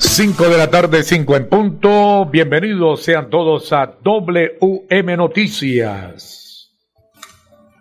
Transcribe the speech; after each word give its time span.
5 0.00 0.48
de 0.48 0.56
la 0.56 0.70
tarde, 0.70 1.02
5 1.02 1.36
en 1.36 1.48
punto. 1.48 2.26
Bienvenidos 2.26 3.02
sean 3.02 3.30
todos 3.30 3.72
a 3.72 3.96
WM 4.00 5.16
Noticias. 5.16 6.72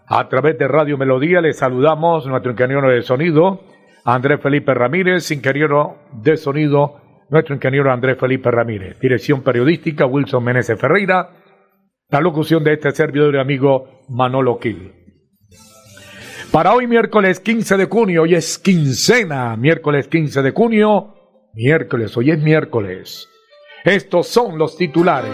A 0.08 0.28
través 0.28 0.58
de 0.58 0.68
Radio 0.68 0.98
Melodía 0.98 1.42
les 1.42 1.58
saludamos 1.58 2.26
nuestro 2.26 2.54
ingeniero 2.54 2.90
de 2.90 3.04
sonido, 3.04 3.62
Andrés 4.04 4.42
Felipe 4.42 4.74
Ramírez, 4.74 5.30
ingeniero 5.30 5.98
de 6.12 6.38
sonido, 6.38 7.02
nuestro 7.30 7.54
ingeniero 7.54 7.92
Andrés 7.92 8.18
Felipe 8.20 8.50
Ramírez. 8.50 9.00
Dirección 9.00 9.44
periodística, 9.44 10.08
Wilson 10.08 10.44
Meneses 10.44 10.80
Ferreira. 10.80 11.30
La 12.10 12.20
locución 12.20 12.64
de 12.64 12.74
este 12.74 12.90
servidor 12.92 13.36
y 13.36 13.40
amigo 13.40 14.06
Manolo 14.10 14.58
Quil. 14.58 14.92
Para 16.52 16.74
hoy, 16.74 16.88
miércoles 16.88 17.40
15 17.42 17.78
de 17.78 17.86
junio, 17.86 18.24
hoy 18.24 18.34
es 18.34 18.58
quincena, 18.58 19.56
miércoles 19.56 20.08
15 20.08 20.42
de 20.42 20.52
junio 20.52 21.17
Miércoles, 21.58 22.16
hoy 22.16 22.30
es 22.30 22.38
miércoles. 22.38 23.30
Estos 23.84 24.28
son 24.28 24.60
los 24.60 24.78
titulares. 24.78 25.32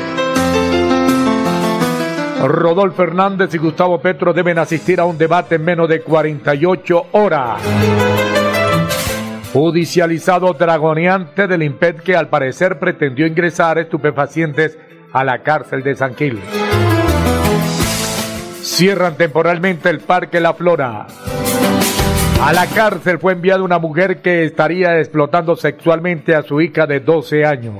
Rodolfo 2.41 2.96
Fernández 2.96 3.54
y 3.54 3.57
Gustavo 3.57 3.99
Petro 3.99 4.32
deben 4.32 4.57
asistir 4.57 5.01
a 5.01 5.05
un 5.05 5.18
debate 5.18 5.55
en 5.55 5.66
menos 5.66 5.90
de 5.90 5.99
48 5.99 7.07
horas. 7.12 7.62
Judicializado 9.51 10.54
dragoneante 10.54 11.46
del 11.46 11.62
IMPED 11.62 11.98
que 11.98 12.16
al 12.16 12.29
parecer 12.29 12.79
pretendió 12.79 13.27
ingresar 13.27 13.77
estupefacientes 13.77 14.79
a 15.12 15.26
la 15.26 15.44
cárcel 15.44 15.84
de 15.84 15.94
San 15.94 16.16
Gil. 16.16 16.40
Cierran 18.62 19.18
temporalmente 19.18 19.90
el 19.90 19.99
Parque 19.99 20.40
La 20.40 20.54
Flora. 20.54 21.05
A 22.41 22.51
la 22.51 22.67
cárcel 22.67 23.20
fue 23.20 23.34
enviada 23.34 23.63
una 23.63 23.79
mujer 23.79 24.21
que 24.21 24.43
estaría 24.43 24.99
explotando 24.99 25.55
sexualmente 25.55 26.35
a 26.35 26.43
su 26.43 26.59
hija 26.59 26.85
de 26.85 26.99
12 26.99 27.45
años. 27.45 27.76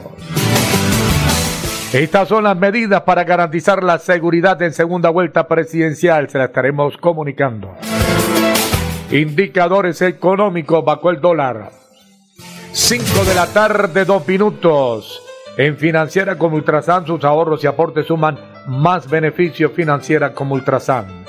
Estas 1.94 2.28
son 2.28 2.46
las 2.46 2.58
medidas 2.58 3.02
para 3.02 3.24
garantizar 3.24 3.84
la 3.84 4.00
seguridad 4.00 4.60
en 4.62 4.74
segunda 4.74 5.10
vuelta 5.10 5.48
presidencial. 5.48 6.30
Se 6.30 6.38
la 6.38 6.46
estaremos 6.46 6.98
comunicando. 6.98 7.76
Indicadores 9.12 10.02
económicos 10.02 10.84
bajo 10.84 11.12
el 11.12 11.22
dólar. 11.22 11.70
5 12.72 13.26
de 13.26 13.36
la 13.36 13.46
tarde, 13.48 14.06
2 14.06 14.28
minutos. 14.28 15.22
En 15.56 15.78
Financiera 15.78 16.36
como 16.38 16.56
Ultrasan, 16.56 17.06
sus 17.06 17.24
ahorros 17.24 17.64
y 17.64 17.68
aportes 17.68 18.08
suman 18.08 18.40
más 18.66 19.08
beneficio 19.08 19.70
financiera 19.70 20.34
como 20.34 20.56
Ultrasan. 20.56 21.26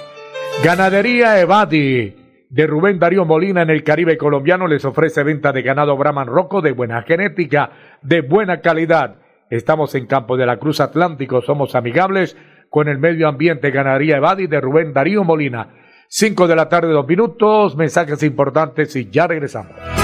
Ganadería 0.62 1.38
Evadi 1.40 2.23
de 2.54 2.68
Rubén 2.68 3.00
Darío 3.00 3.24
Molina 3.24 3.62
en 3.62 3.70
el 3.70 3.82
Caribe 3.82 4.16
colombiano 4.16 4.68
les 4.68 4.84
ofrece 4.84 5.24
venta 5.24 5.50
de 5.50 5.62
ganado 5.62 5.96
Brahman 5.96 6.28
Roco 6.28 6.62
de 6.62 6.70
buena 6.70 7.02
genética, 7.02 7.72
de 8.00 8.20
buena 8.20 8.60
calidad. 8.60 9.16
Estamos 9.50 9.96
en 9.96 10.06
Campo 10.06 10.36
de 10.36 10.46
la 10.46 10.58
Cruz 10.58 10.78
Atlántico, 10.78 11.42
somos 11.42 11.74
amigables 11.74 12.36
con 12.70 12.86
el 12.86 12.98
medio 12.98 13.26
ambiente 13.26 13.72
Ganadería 13.72 14.18
Evadi 14.18 14.46
de 14.46 14.60
Rubén 14.60 14.92
Darío 14.92 15.24
Molina. 15.24 15.70
Cinco 16.06 16.46
de 16.46 16.54
la 16.54 16.68
tarde, 16.68 16.92
dos 16.92 17.08
minutos, 17.08 17.76
mensajes 17.76 18.22
importantes 18.22 18.94
y 18.94 19.10
ya 19.10 19.26
regresamos. 19.26 20.03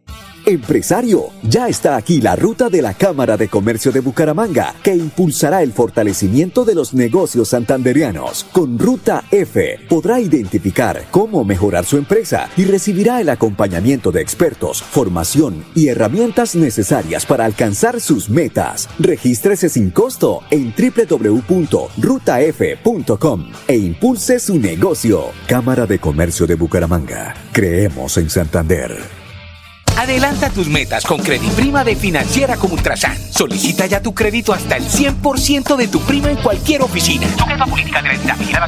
Empresario, 0.45 1.29
ya 1.43 1.67
está 1.67 1.95
aquí 1.95 2.21
la 2.21 2.35
ruta 2.35 2.69
de 2.69 2.81
la 2.81 2.93
Cámara 2.93 3.37
de 3.37 3.47
Comercio 3.47 3.91
de 3.91 3.99
Bucaramanga 3.99 4.75
que 4.83 4.95
impulsará 4.95 5.61
el 5.61 5.71
fortalecimiento 5.71 6.65
de 6.65 6.75
los 6.75 6.93
negocios 6.93 7.49
santanderianos. 7.49 8.45
Con 8.51 8.79
Ruta 8.79 9.23
F 9.31 9.79
podrá 9.87 10.19
identificar 10.19 11.05
cómo 11.11 11.43
mejorar 11.43 11.85
su 11.85 11.97
empresa 11.97 12.49
y 12.57 12.65
recibirá 12.65 13.21
el 13.21 13.29
acompañamiento 13.29 14.11
de 14.11 14.21
expertos, 14.21 14.81
formación 14.81 15.63
y 15.75 15.87
herramientas 15.87 16.55
necesarias 16.55 17.25
para 17.25 17.45
alcanzar 17.45 18.01
sus 18.01 18.29
metas. 18.29 18.89
Regístrese 18.99 19.69
sin 19.69 19.91
costo 19.91 20.41
en 20.49 20.73
www.rutaf.com 20.75 21.91
e 23.67 23.77
impulse 23.77 24.39
su 24.39 24.57
negocio. 24.57 25.25
Cámara 25.47 25.85
de 25.85 25.99
Comercio 25.99 26.47
de 26.47 26.55
Bucaramanga. 26.55 27.35
Creemos 27.53 28.17
en 28.17 28.29
Santander. 28.29 29.20
Adelanta 29.97 30.49
tus 30.49 30.67
metas 30.67 31.05
con 31.05 31.21
Prima 31.21 31.83
de 31.83 31.95
Financiera 31.95 32.57
como 32.57 32.73
Ultrasan. 32.73 33.17
Solicita 33.31 33.85
ya 33.85 34.01
tu 34.01 34.13
crédito 34.13 34.53
hasta 34.53 34.77
el 34.77 34.83
100% 34.83 35.75
de 35.75 35.87
tu 35.87 35.99
prima 36.01 36.29
en 36.29 36.37
cualquier 36.37 36.81
oficina. 36.81 37.27
Sujeta 37.37 37.65
política 37.65 38.01
de 38.01 38.17
la 38.25 38.35
Vigilada 38.35 38.67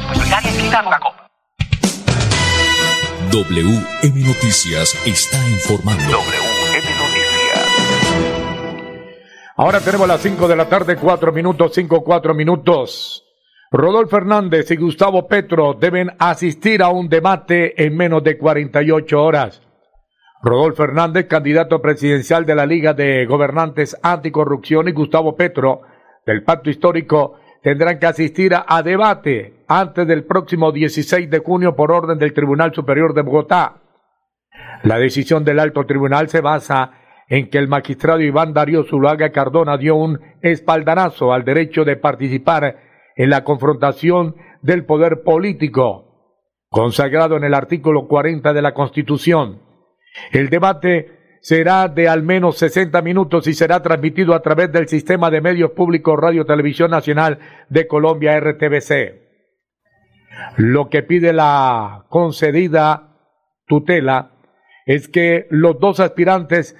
WM 3.30 4.26
Noticias 4.26 4.94
está 5.06 5.48
informando. 5.48 6.04
WM 6.04 6.88
Noticias. 6.98 7.34
Ahora 9.56 9.80
tenemos 9.80 10.06
las 10.08 10.20
5 10.20 10.48
de 10.48 10.56
la 10.56 10.68
tarde, 10.68 10.96
4 10.96 11.32
minutos, 11.32 11.72
5, 11.74 12.04
4 12.04 12.34
minutos. 12.34 13.24
Rodolfo 13.70 14.16
Fernández 14.16 14.70
y 14.70 14.76
Gustavo 14.76 15.26
Petro 15.26 15.74
deben 15.74 16.12
asistir 16.18 16.82
a 16.82 16.90
un 16.90 17.08
debate 17.08 17.84
en 17.84 17.96
menos 17.96 18.22
de 18.22 18.38
48 18.38 19.20
horas. 19.20 19.60
Rodolfo 20.44 20.82
Fernández, 20.82 21.26
candidato 21.26 21.80
presidencial 21.80 22.44
de 22.44 22.54
la 22.54 22.66
Liga 22.66 22.92
de 22.92 23.24
Gobernantes 23.24 23.98
Anticorrupción, 24.02 24.88
y 24.88 24.92
Gustavo 24.92 25.36
Petro, 25.36 25.80
del 26.26 26.44
Pacto 26.44 26.68
Histórico, 26.68 27.38
tendrán 27.62 27.98
que 27.98 28.04
asistir 28.04 28.52
a, 28.54 28.82
debate 28.82 29.64
antes 29.66 30.06
del 30.06 30.24
próximo 30.24 30.70
16 30.70 31.30
de 31.30 31.38
junio 31.38 31.74
por 31.74 31.90
orden 31.90 32.18
del 32.18 32.34
Tribunal 32.34 32.74
Superior 32.74 33.14
de 33.14 33.22
Bogotá. 33.22 33.80
La 34.82 34.98
decisión 34.98 35.46
del 35.46 35.60
alto 35.60 35.86
tribunal 35.86 36.28
se 36.28 36.42
basa 36.42 36.92
en 37.26 37.48
que 37.48 37.56
el 37.56 37.66
magistrado 37.66 38.20
Iván 38.20 38.52
Darío 38.52 38.84
Zuluaga 38.84 39.32
Cardona 39.32 39.78
dio 39.78 39.96
un 39.96 40.20
espaldarazo 40.42 41.32
al 41.32 41.46
derecho 41.46 41.86
de 41.86 41.96
participar 41.96 42.80
en 43.16 43.30
la 43.30 43.44
confrontación 43.44 44.36
del 44.60 44.84
poder 44.84 45.22
político, 45.22 46.36
consagrado 46.68 47.38
en 47.38 47.44
el 47.44 47.54
artículo 47.54 48.06
40 48.08 48.52
de 48.52 48.60
la 48.60 48.74
Constitución. 48.74 49.63
El 50.30 50.48
debate 50.48 51.38
será 51.40 51.88
de 51.88 52.08
al 52.08 52.22
menos 52.22 52.56
60 52.58 53.02
minutos 53.02 53.46
y 53.46 53.54
será 53.54 53.82
transmitido 53.82 54.34
a 54.34 54.40
través 54.40 54.72
del 54.72 54.88
sistema 54.88 55.30
de 55.30 55.40
medios 55.40 55.72
públicos 55.72 56.18
Radio 56.18 56.46
Televisión 56.46 56.90
Nacional 56.90 57.38
de 57.68 57.86
Colombia 57.86 58.38
RTBC. 58.40 59.22
Lo 60.56 60.88
que 60.88 61.02
pide 61.02 61.32
la 61.32 62.06
concedida 62.08 63.18
tutela 63.66 64.32
es 64.86 65.08
que 65.08 65.46
los 65.50 65.78
dos 65.78 66.00
aspirantes 66.00 66.76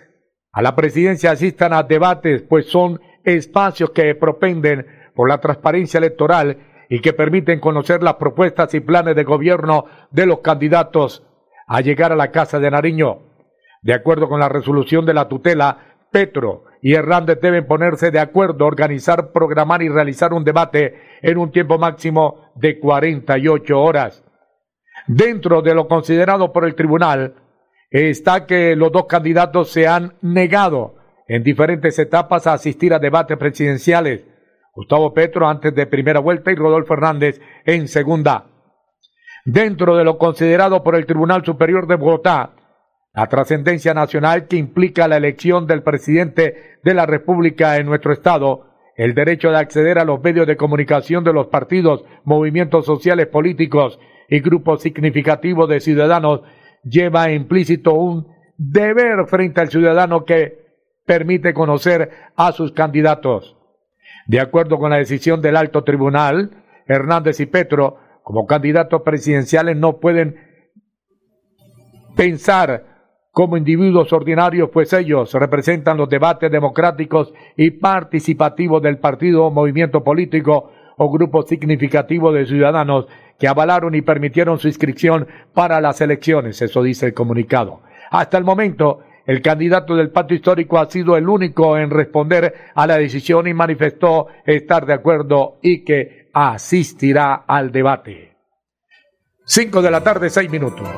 a 0.52 0.62
la 0.62 0.74
presidencia 0.76 1.32
asistan 1.32 1.72
a 1.72 1.82
debates, 1.82 2.42
pues 2.42 2.66
son 2.66 3.00
espacios 3.24 3.90
que 3.90 4.14
propenden 4.14 4.86
por 5.14 5.28
la 5.28 5.40
transparencia 5.40 5.98
electoral 5.98 6.58
y 6.88 7.00
que 7.00 7.12
permiten 7.12 7.60
conocer 7.60 8.02
las 8.02 8.14
propuestas 8.14 8.72
y 8.74 8.80
planes 8.80 9.16
de 9.16 9.24
gobierno 9.24 9.86
de 10.10 10.26
los 10.26 10.40
candidatos 10.40 11.26
a 11.66 11.80
llegar 11.80 12.12
a 12.12 12.16
la 12.16 12.30
Casa 12.30 12.58
de 12.58 12.70
Nariño. 12.70 13.20
De 13.82 13.94
acuerdo 13.94 14.28
con 14.28 14.40
la 14.40 14.48
resolución 14.48 15.04
de 15.04 15.14
la 15.14 15.28
tutela, 15.28 15.78
Petro 16.10 16.64
y 16.80 16.94
Hernández 16.94 17.40
deben 17.40 17.66
ponerse 17.66 18.10
de 18.10 18.20
acuerdo, 18.20 18.66
organizar, 18.66 19.32
programar 19.32 19.82
y 19.82 19.88
realizar 19.88 20.32
un 20.32 20.44
debate 20.44 20.94
en 21.22 21.38
un 21.38 21.50
tiempo 21.50 21.76
máximo 21.78 22.52
de 22.54 22.78
48 22.78 23.80
horas. 23.80 24.24
Dentro 25.06 25.60
de 25.60 25.74
lo 25.74 25.88
considerado 25.88 26.52
por 26.52 26.64
el 26.64 26.74
tribunal 26.74 27.34
está 27.90 28.46
que 28.46 28.76
los 28.76 28.92
dos 28.92 29.06
candidatos 29.06 29.70
se 29.70 29.86
han 29.86 30.14
negado 30.22 30.96
en 31.26 31.42
diferentes 31.42 31.98
etapas 31.98 32.46
a 32.46 32.54
asistir 32.54 32.94
a 32.94 32.98
debates 32.98 33.36
presidenciales. 33.36 34.24
Gustavo 34.72 35.12
Petro 35.14 35.48
antes 35.48 35.74
de 35.74 35.86
primera 35.86 36.20
vuelta 36.20 36.52
y 36.52 36.54
Rodolfo 36.54 36.94
Hernández 36.94 37.40
en 37.64 37.88
segunda. 37.88 38.53
Dentro 39.44 39.96
de 39.96 40.04
lo 40.04 40.16
considerado 40.16 40.82
por 40.82 40.94
el 40.94 41.04
Tribunal 41.04 41.44
Superior 41.44 41.86
de 41.86 41.96
Bogotá, 41.96 42.52
la 43.12 43.26
trascendencia 43.26 43.92
nacional 43.92 44.46
que 44.46 44.56
implica 44.56 45.06
la 45.06 45.18
elección 45.18 45.66
del 45.66 45.82
presidente 45.82 46.78
de 46.82 46.94
la 46.94 47.04
República 47.04 47.76
en 47.76 47.86
nuestro 47.86 48.12
Estado, 48.12 48.66
el 48.96 49.14
derecho 49.14 49.50
de 49.50 49.58
acceder 49.58 49.98
a 49.98 50.04
los 50.04 50.22
medios 50.22 50.46
de 50.46 50.56
comunicación 50.56 51.24
de 51.24 51.34
los 51.34 51.48
partidos, 51.48 52.04
movimientos 52.24 52.86
sociales 52.86 53.26
políticos 53.26 53.98
y 54.30 54.40
grupos 54.40 54.80
significativos 54.80 55.68
de 55.68 55.80
ciudadanos 55.80 56.40
lleva 56.82 57.30
implícito 57.30 57.92
un 57.92 58.26
deber 58.56 59.26
frente 59.26 59.60
al 59.60 59.68
ciudadano 59.68 60.24
que 60.24 60.64
permite 61.04 61.52
conocer 61.52 62.10
a 62.34 62.52
sus 62.52 62.72
candidatos. 62.72 63.56
De 64.26 64.40
acuerdo 64.40 64.78
con 64.78 64.90
la 64.90 64.96
decisión 64.96 65.42
del 65.42 65.56
alto 65.56 65.84
tribunal, 65.84 66.50
Hernández 66.86 67.40
y 67.40 67.46
Petro, 67.46 67.98
como 68.24 68.46
candidatos 68.46 69.02
presidenciales, 69.02 69.76
no 69.76 69.98
pueden 69.98 70.36
pensar 72.16 72.86
como 73.30 73.56
individuos 73.56 74.12
ordinarios, 74.12 74.70
pues 74.72 74.92
ellos 74.94 75.34
representan 75.34 75.98
los 75.98 76.08
debates 76.08 76.50
democráticos 76.50 77.34
y 77.56 77.72
participativos 77.72 78.80
del 78.80 78.98
partido 78.98 79.50
movimiento 79.50 80.02
político 80.02 80.70
o 80.96 81.12
grupo 81.12 81.42
significativo 81.42 82.32
de 82.32 82.46
ciudadanos 82.46 83.06
que 83.38 83.46
avalaron 83.46 83.94
y 83.94 84.00
permitieron 84.00 84.58
su 84.58 84.68
inscripción 84.68 85.26
para 85.52 85.80
las 85.82 86.00
elecciones, 86.00 86.62
eso 86.62 86.82
dice 86.82 87.06
el 87.06 87.14
comunicado. 87.14 87.80
Hasta 88.10 88.38
el 88.38 88.44
momento, 88.44 89.00
el 89.26 89.40
candidato 89.40 89.94
del 89.94 90.10
pacto 90.10 90.34
histórico 90.34 90.78
ha 90.78 90.90
sido 90.90 91.16
el 91.16 91.28
único 91.28 91.78
en 91.78 91.90
responder 91.90 92.54
a 92.74 92.86
la 92.86 92.98
decisión 92.98 93.46
y 93.46 93.54
manifestó 93.54 94.26
estar 94.44 94.84
de 94.86 94.94
acuerdo 94.94 95.58
y 95.62 95.84
que 95.84 96.28
asistirá 96.32 97.44
al 97.46 97.72
debate. 97.72 98.32
Cinco 99.46 99.82
de 99.82 99.90
la 99.90 100.02
tarde, 100.02 100.30
seis 100.30 100.50
minutos. 100.50 100.88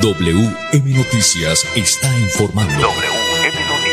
WM 0.00 0.94
Noticias 0.96 1.76
está 1.76 2.08
informando. 2.18 2.72
WM 2.72 3.60
Noticias. 3.68 3.88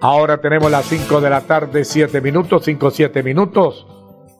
Ahora 0.00 0.40
tenemos 0.40 0.70
las 0.70 0.86
5 0.86 1.20
de 1.20 1.30
la 1.30 1.42
tarde, 1.42 1.84
7 1.84 2.20
minutos, 2.20 2.64
5, 2.64 2.90
7 2.90 3.22
minutos. 3.22 3.86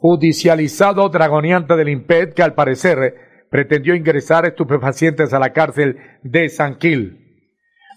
Judicializado 0.00 1.08
dragoneante 1.08 1.76
del 1.76 1.88
IMPED 1.88 2.35
que 2.35 2.43
al 2.43 2.55
parecer 2.55 3.31
pretendió 3.53 3.95
ingresar 3.95 4.47
estupefacientes 4.47 5.33
a 5.33 5.39
la 5.39 5.53
cárcel 5.53 5.99
de 6.25 6.49
San 6.49 6.81
Gil. 6.81 7.19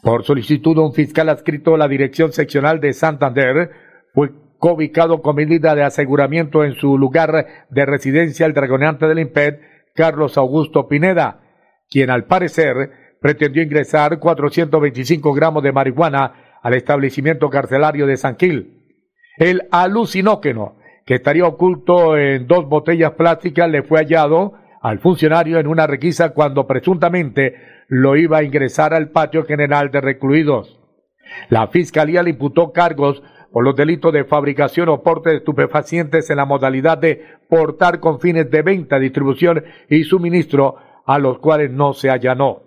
Por 0.03 0.23
solicitud 0.23 0.75
de 0.75 0.81
un 0.81 0.93
fiscal 0.93 1.29
adscrito 1.29 1.73
a 1.73 1.79
la 1.79 1.87
Dirección 1.87 2.31
Seccional 2.31 2.79
de 2.79 2.93
Santander, 2.93 3.71
fue 4.13 4.29
ubicado 4.59 5.23
con 5.23 5.35
medida 5.35 5.73
de 5.73 5.83
aseguramiento 5.83 6.63
en 6.63 6.75
su 6.75 6.97
lugar 6.97 7.65
de 7.71 7.85
residencia 7.87 8.45
el 8.45 8.53
dragoneante 8.53 9.07
del 9.07 9.17
IMPED, 9.17 9.55
Carlos 9.95 10.37
Augusto 10.37 10.87
Pineda 10.87 11.41
quien 11.89 12.09
al 12.09 12.25
parecer 12.25 12.91
pretendió 13.21 13.63
ingresar 13.63 14.19
425 14.19 15.33
gramos 15.33 15.63
de 15.63 15.71
marihuana 15.71 16.59
al 16.61 16.73
establecimiento 16.73 17.49
carcelario 17.49 18.07
de 18.07 18.17
San 18.17 18.37
Gil. 18.37 18.83
El 19.37 19.67
alucinógeno, 19.71 20.77
que 21.05 21.15
estaría 21.15 21.45
oculto 21.45 22.17
en 22.17 22.47
dos 22.47 22.67
botellas 22.67 23.11
plásticas, 23.11 23.69
le 23.69 23.83
fue 23.83 23.99
hallado 23.99 24.53
al 24.85 24.99
funcionario 24.99 25.57
en 25.57 25.65
una 25.65 25.87
requisa 25.87 26.29
cuando 26.29 26.67
presuntamente 26.67 27.55
lo 27.87 28.15
iba 28.17 28.37
a 28.37 28.43
ingresar 28.43 28.93
al 28.93 29.09
patio 29.09 29.43
general 29.43 29.89
de 29.89 29.99
recluidos. 29.99 30.79
La 31.49 31.69
fiscalía 31.69 32.21
le 32.21 32.29
imputó 32.29 32.71
cargos 32.71 33.23
por 33.51 33.63
los 33.63 33.75
delitos 33.75 34.13
de 34.13 34.25
fabricación 34.25 34.89
o 34.89 35.01
porte 35.01 35.31
de 35.31 35.37
estupefacientes 35.37 36.29
en 36.29 36.37
la 36.37 36.45
modalidad 36.45 36.99
de 36.99 37.19
portar 37.49 37.99
con 37.99 38.19
fines 38.19 38.51
de 38.51 38.61
venta, 38.61 38.99
distribución 38.99 39.63
y 39.89 40.03
suministro 40.03 40.75
a 41.03 41.17
los 41.17 41.39
cuales 41.39 41.71
no 41.71 41.93
se 41.93 42.11
allanó. 42.11 42.61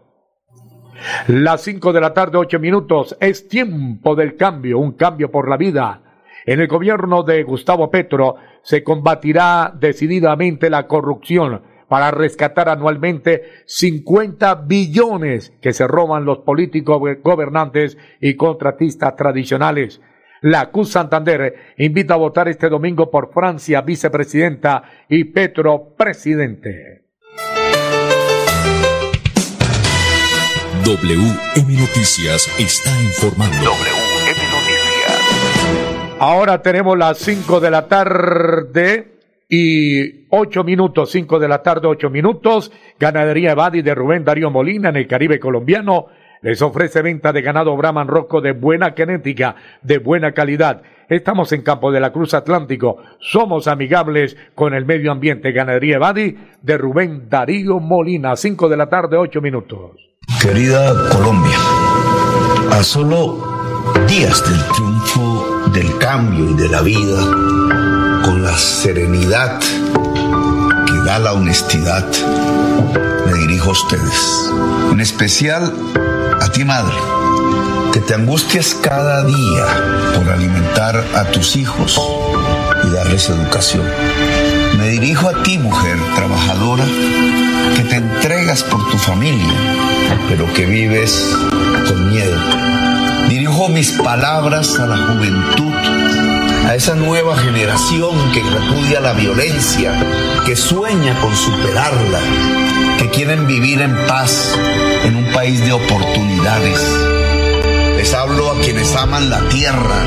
Las 1.29 1.61
cinco 1.61 1.93
de 1.93 2.01
la 2.01 2.15
tarde, 2.15 2.37
ocho 2.37 2.59
minutos, 2.59 3.17
es 3.21 3.47
tiempo 3.47 4.17
del 4.17 4.35
cambio, 4.35 4.81
un 4.81 4.95
cambio 4.95 5.31
por 5.31 5.49
la 5.49 5.57
vida. 5.57 6.03
En 6.47 6.59
el 6.59 6.67
gobierno 6.67 7.23
de 7.23 7.45
Gustavo 7.45 7.93
Petro 7.93 8.35
se 8.63 8.83
combatirá 8.83 9.73
decididamente 9.79 10.69
la 10.69 10.89
corrupción 10.89 11.63
para 11.89 12.11
rescatar 12.11 12.69
anualmente 12.69 13.63
50 13.67 14.55
billones 14.67 15.53
que 15.61 15.73
se 15.73 15.87
roban 15.87 16.25
los 16.25 16.39
políticos 16.39 17.01
gobernantes 17.23 17.97
y 18.21 18.35
contratistas 18.37 19.17
tradicionales. 19.17 20.01
La 20.41 20.71
CUS 20.71 20.91
Santander 20.91 21.75
invita 21.79 22.15
a 22.15 22.19
votar 22.19 22.47
este 22.49 22.69
domingo 22.69 23.11
por 23.11 23.33
Francia 23.33 23.81
vicepresidenta 23.81 24.85
y 25.09 25.25
Petro 25.25 25.95
presidente. 25.97 27.03
WM 30.85 31.77
Noticias 31.77 32.49
está 32.59 32.91
informando. 33.03 33.57
WM 33.57 34.43
Noticias. 34.53 36.19
Ahora 36.21 36.63
tenemos 36.63 36.97
las 36.97 37.19
5 37.19 37.61
de 37.61 37.71
la 37.71 37.89
tarde 37.89 39.18
y 39.49 40.27
8 40.31 40.65
minutos, 40.65 41.11
5 41.11 41.39
de 41.39 41.49
la 41.49 41.63
tarde, 41.63 41.89
8 41.89 42.11
minutos. 42.11 42.71
Ganadería 42.99 43.53
Evadi 43.53 43.83
de 43.83 43.95
Rubén 43.95 44.25
Darío 44.25 44.51
Molina 44.51 44.91
en 44.91 44.97
el 44.97 45.07
Caribe 45.07 45.41
colombiano 45.41 46.07
les 46.43 46.63
ofrece 46.63 47.03
venta 47.03 47.33
de 47.33 47.43
ganado 47.43 47.77
Brahman 47.77 48.09
Rocco 48.09 48.41
de 48.41 48.53
buena 48.53 48.93
genética, 48.97 49.57
de 49.83 49.99
buena 49.99 50.33
calidad. 50.33 50.83
Estamos 51.09 51.53
en 51.53 51.63
Campo 51.63 51.91
de 51.91 52.01
la 52.01 52.13
Cruz 52.13 52.35
Atlántico. 52.35 52.99
Somos 53.19 53.67
amigables 53.67 54.37
con 54.55 54.75
el 54.75 54.85
medio 54.85 55.11
ambiente. 55.11 55.53
Ganadería 55.53 55.97
Evadi 55.97 56.37
de 56.63 56.79
Rubén 56.79 57.29
Darío 57.29 57.81
Molina. 57.81 58.37
5 58.37 58.69
de 58.69 58.77
la 58.77 58.89
tarde, 58.89 59.17
8 59.17 59.41
minutos. 59.41 59.93
Querida 60.43 60.93
Colombia, 61.11 61.57
a 62.71 62.83
solo 62.83 63.59
días 64.07 64.45
del 64.49 64.63
triunfo 64.75 65.71
del 65.73 65.99
cambio 65.99 66.51
y 66.51 66.55
de 66.55 66.69
la 66.69 66.83
vida, 66.83 67.17
con 68.29 68.43
la 68.43 68.59
serenidad 68.59 69.59
que 69.59 70.99
da 71.07 71.19
la 71.19 71.33
honestidad, 71.33 72.05
me 73.25 73.33
dirijo 73.33 73.71
a 73.71 73.73
ustedes. 73.73 74.51
En 74.93 75.01
especial 75.01 75.73
a 76.39 76.53
ti, 76.53 76.63
madre, 76.63 76.95
que 77.91 78.01
te 78.01 78.13
angustias 78.13 78.75
cada 78.83 79.25
día 79.25 79.65
por 80.15 80.29
alimentar 80.29 81.03
a 81.17 81.25
tus 81.31 81.57
hijos 81.57 81.99
y 82.85 82.91
darles 82.91 83.31
educación. 83.31 83.87
Me 84.77 84.91
dirijo 84.91 85.31
a 85.31 85.43
ti, 85.43 85.57
mujer 85.57 85.97
trabajadora, 86.15 86.85
que 87.77 87.83
te 87.85 87.97
entregas 87.97 88.63
por 88.63 88.91
tu 88.91 88.99
familia, 88.99 89.55
pero 90.29 90.53
que 90.53 90.67
vives 90.67 91.35
con 91.89 92.11
miedo. 92.11 92.37
Dirijo 93.31 93.71
mis 93.71 93.93
palabras 93.93 94.79
a 94.79 94.87
la 94.87 94.99
juventud, 94.99 95.73
a 96.69 96.75
esa 96.75 96.95
nueva 96.95 97.35
generación 97.35 98.31
que 98.33 98.43
repudia 98.43 99.01
la 99.01 99.15
violencia, 99.15 99.91
que 100.45 100.55
sueña 100.55 101.19
con 101.19 101.35
superarla, 101.35 102.21
que 102.99 103.09
quieren 103.09 103.47
vivir 103.47 103.81
en 103.81 103.97
paz 104.07 104.55
en 105.03 105.17
un 105.17 105.33
país 105.33 105.65
de 105.65 105.73
oportunidades. 105.73 106.79
Les 107.97 108.13
hablo 108.13 108.51
a 108.51 108.61
quienes 108.61 108.95
aman 108.97 109.31
la 109.31 109.49
tierra 109.49 110.05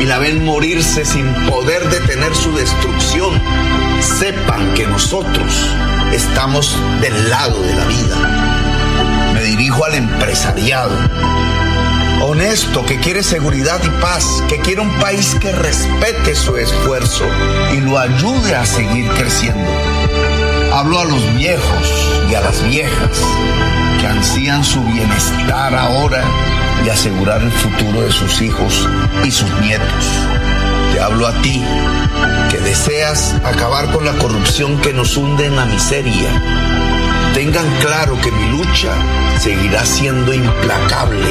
y 0.00 0.04
la 0.04 0.18
ven 0.18 0.44
morirse 0.44 1.04
sin 1.04 1.26
poder 1.50 1.90
detener 1.90 2.32
su 2.36 2.54
destrucción. 2.54 3.42
Sepan 4.00 4.72
que 4.74 4.86
nosotros 4.86 5.68
estamos 6.12 6.78
del 7.00 7.28
lado 7.28 7.60
de 7.60 7.74
la 7.74 7.84
vida. 7.86 9.32
Me 9.34 9.42
dirijo 9.42 9.84
al 9.84 9.96
empresariado, 9.96 10.96
que 12.86 13.00
quiere 13.00 13.24
seguridad 13.24 13.80
y 13.82 13.88
paz, 14.00 14.44
que 14.48 14.58
quiere 14.58 14.80
un 14.80 14.90
país 15.00 15.34
que 15.40 15.50
respete 15.50 16.36
su 16.36 16.56
esfuerzo 16.56 17.24
y 17.72 17.80
lo 17.80 17.98
ayude 17.98 18.54
a 18.54 18.64
seguir 18.64 19.08
creciendo. 19.10 19.68
Hablo 20.72 21.00
a 21.00 21.04
los 21.04 21.36
viejos 21.36 22.26
y 22.30 22.34
a 22.34 22.40
las 22.42 22.64
viejas 22.68 23.20
que 24.00 24.06
ansían 24.06 24.62
su 24.62 24.84
bienestar 24.84 25.74
ahora 25.74 26.22
y 26.84 26.90
asegurar 26.90 27.42
el 27.42 27.50
futuro 27.50 28.02
de 28.02 28.12
sus 28.12 28.40
hijos 28.40 28.88
y 29.24 29.32
sus 29.32 29.50
nietos 29.60 30.04
hablo 31.04 31.26
a 31.26 31.32
ti, 31.42 31.62
que 32.50 32.58
deseas 32.58 33.34
acabar 33.44 33.90
con 33.92 34.04
la 34.04 34.12
corrupción 34.12 34.80
que 34.80 34.92
nos 34.92 35.16
hunde 35.16 35.46
en 35.46 35.56
la 35.56 35.66
miseria. 35.66 36.30
Tengan 37.34 37.66
claro 37.80 38.18
que 38.20 38.30
mi 38.30 38.48
lucha 38.50 38.92
seguirá 39.38 39.84
siendo 39.84 40.32
implacable, 40.32 41.28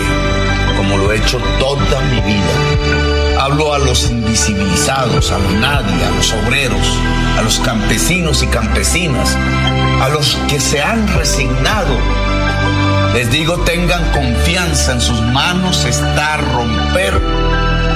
como 0.78 0.98
lo 0.98 1.12
he 1.12 1.18
hecho 1.18 1.40
toda 1.60 2.02
mi 2.02 2.22
vida. 2.22 3.40
Hablo 3.40 3.74
a 3.74 3.80
los 3.80 4.10
invisibilizados, 4.10 5.32
a 5.32 5.40
los 5.40 5.54
nadie, 5.54 6.06
a 6.06 6.12
los 6.12 6.34
obreros, 6.34 7.00
a 7.38 7.42
los 7.42 7.60
campesinos 7.60 8.44
y 8.44 8.48
campesinas, 8.48 9.36
a 10.02 10.10
los 10.10 10.36
que 10.48 10.60
se 10.60 10.82
han 10.82 11.08
resignado. 11.16 11.98
Les 13.14 13.30
digo, 13.32 13.60
tengan 13.60 14.12
confianza 14.12 14.94
en 14.94 15.02
sus 15.02 15.22
manos, 15.22 15.86
está 15.86 16.38
romper 16.38 17.22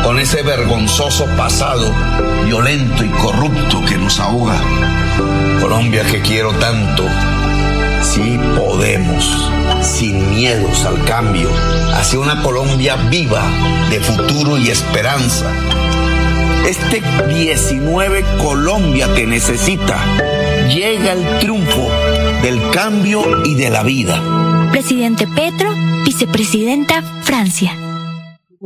con 0.03 0.19
ese 0.19 0.43
vergonzoso 0.43 1.25
pasado 1.38 1.91
violento 2.46 3.03
y 3.03 3.10
corrupto 3.10 3.84
que 3.86 3.98
nos 3.98 4.19
ahoga. 4.19 4.55
Colombia 5.60 6.03
que 6.03 6.22
quiero 6.22 6.51
tanto, 6.53 7.03
sí 8.01 8.39
podemos, 8.55 9.51
sin 9.81 10.29
miedos 10.31 10.86
al 10.86 11.03
cambio, 11.05 11.50
hacia 11.93 12.19
una 12.19 12.41
Colombia 12.41 12.96
viva 13.10 13.43
de 13.89 14.00
futuro 14.00 14.57
y 14.57 14.69
esperanza. 14.69 15.51
Este 16.67 17.01
19 17.27 18.24
Colombia 18.43 19.07
que 19.15 19.25
necesita, 19.25 19.98
llega 20.67 21.13
el 21.13 21.39
triunfo 21.39 21.89
del 22.41 22.60
cambio 22.72 23.46
y 23.46 23.55
de 23.55 23.69
la 23.69 23.84
vida. 23.84 24.22
Presidente 24.72 25.27
Petro, 25.27 25.74
vicepresidenta 26.05 27.01
Francia. 27.24 27.87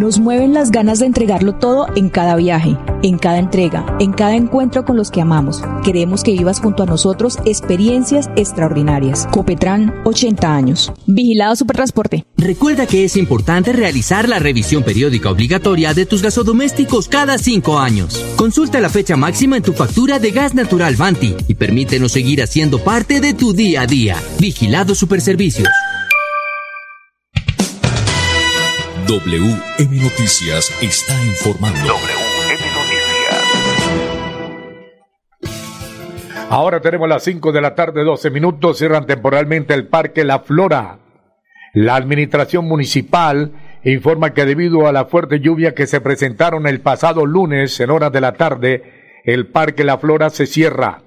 Nos 0.00 0.18
mueven 0.18 0.54
las 0.54 0.70
ganas 0.70 0.98
de 1.00 1.04
entregarlo 1.04 1.56
todo 1.56 1.86
en 1.94 2.08
cada 2.08 2.34
viaje, 2.34 2.74
en 3.02 3.18
cada 3.18 3.38
entrega, 3.38 3.98
en 4.00 4.12
cada 4.12 4.34
encuentro 4.34 4.86
con 4.86 4.96
los 4.96 5.10
que 5.10 5.20
amamos. 5.20 5.62
Queremos 5.84 6.22
que 6.22 6.32
vivas 6.32 6.58
junto 6.58 6.84
a 6.84 6.86
nosotros 6.86 7.38
experiencias 7.44 8.30
extraordinarias 8.34 9.28
Copetran, 9.30 9.92
80 10.06 10.54
años. 10.54 10.90
Vigilado 11.06 11.54
Supertransporte. 11.54 12.24
Recuerda 12.38 12.86
que 12.86 13.04
es 13.04 13.14
importante 13.18 13.74
realizar 13.74 14.26
la 14.26 14.38
revisión 14.38 14.84
periódica 14.84 15.30
obligatoria 15.30 15.92
de 15.92 16.06
tus 16.06 16.22
gasodomésticos 16.22 17.06
cada 17.06 17.36
5 17.36 17.78
años. 17.78 18.24
Consulta 18.36 18.80
la 18.80 18.88
fecha 18.88 19.18
máxima 19.18 19.58
en 19.58 19.62
tu 19.62 19.74
factura 19.74 20.18
de 20.18 20.30
gas 20.30 20.54
natural 20.54 20.96
Vanti 20.96 21.34
y 21.46 21.56
permítenos 21.56 22.12
seguir 22.12 22.42
haciendo 22.42 22.78
parte 22.78 23.20
de 23.20 23.34
tu 23.34 23.52
día 23.52 23.82
a 23.82 23.86
día. 23.86 24.16
Vigilado 24.38 24.94
Superservicios. 24.94 25.68
WM 29.10 30.02
Noticias 30.04 30.70
está 30.80 31.20
informando. 31.24 31.94
Ahora 36.48 36.80
tenemos 36.80 37.08
las 37.08 37.24
5 37.24 37.50
de 37.50 37.60
la 37.60 37.74
tarde, 37.74 38.04
12 38.04 38.30
minutos. 38.30 38.78
Cierran 38.78 39.06
temporalmente 39.06 39.74
el 39.74 39.88
Parque 39.88 40.22
La 40.22 40.38
Flora. 40.38 41.00
La 41.74 41.96
administración 41.96 42.66
municipal 42.66 43.50
informa 43.82 44.32
que 44.32 44.44
debido 44.44 44.86
a 44.86 44.92
la 44.92 45.06
fuerte 45.06 45.40
lluvia 45.40 45.74
que 45.74 45.88
se 45.88 46.00
presentaron 46.00 46.68
el 46.68 46.80
pasado 46.80 47.26
lunes 47.26 47.80
en 47.80 47.90
horas 47.90 48.12
de 48.12 48.20
la 48.20 48.34
tarde, 48.34 49.22
el 49.24 49.48
Parque 49.48 49.82
La 49.82 49.98
Flora 49.98 50.30
se 50.30 50.46
cierra. 50.46 51.02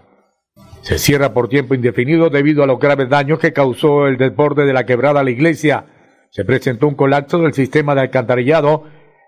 Se 0.81 0.99
cierra 0.99 1.33
por 1.33 1.47
tiempo 1.47 1.73
indefinido 1.73 2.29
debido 2.29 2.63
a 2.63 2.67
los 2.67 2.79
graves 2.79 3.07
daños 3.07 3.39
que 3.39 3.53
causó 3.53 4.07
el 4.07 4.17
desborde 4.17 4.65
de 4.65 4.73
la 4.73 4.85
quebrada 4.85 5.23
la 5.23 5.31
iglesia. 5.31 5.85
Se 6.33 6.43
presentó 6.45 6.87
un 6.87 6.95
colapso 6.95 7.37
del 7.37 7.53
sistema 7.53 7.93
de 7.93 8.01
alcantarillado 8.01 8.85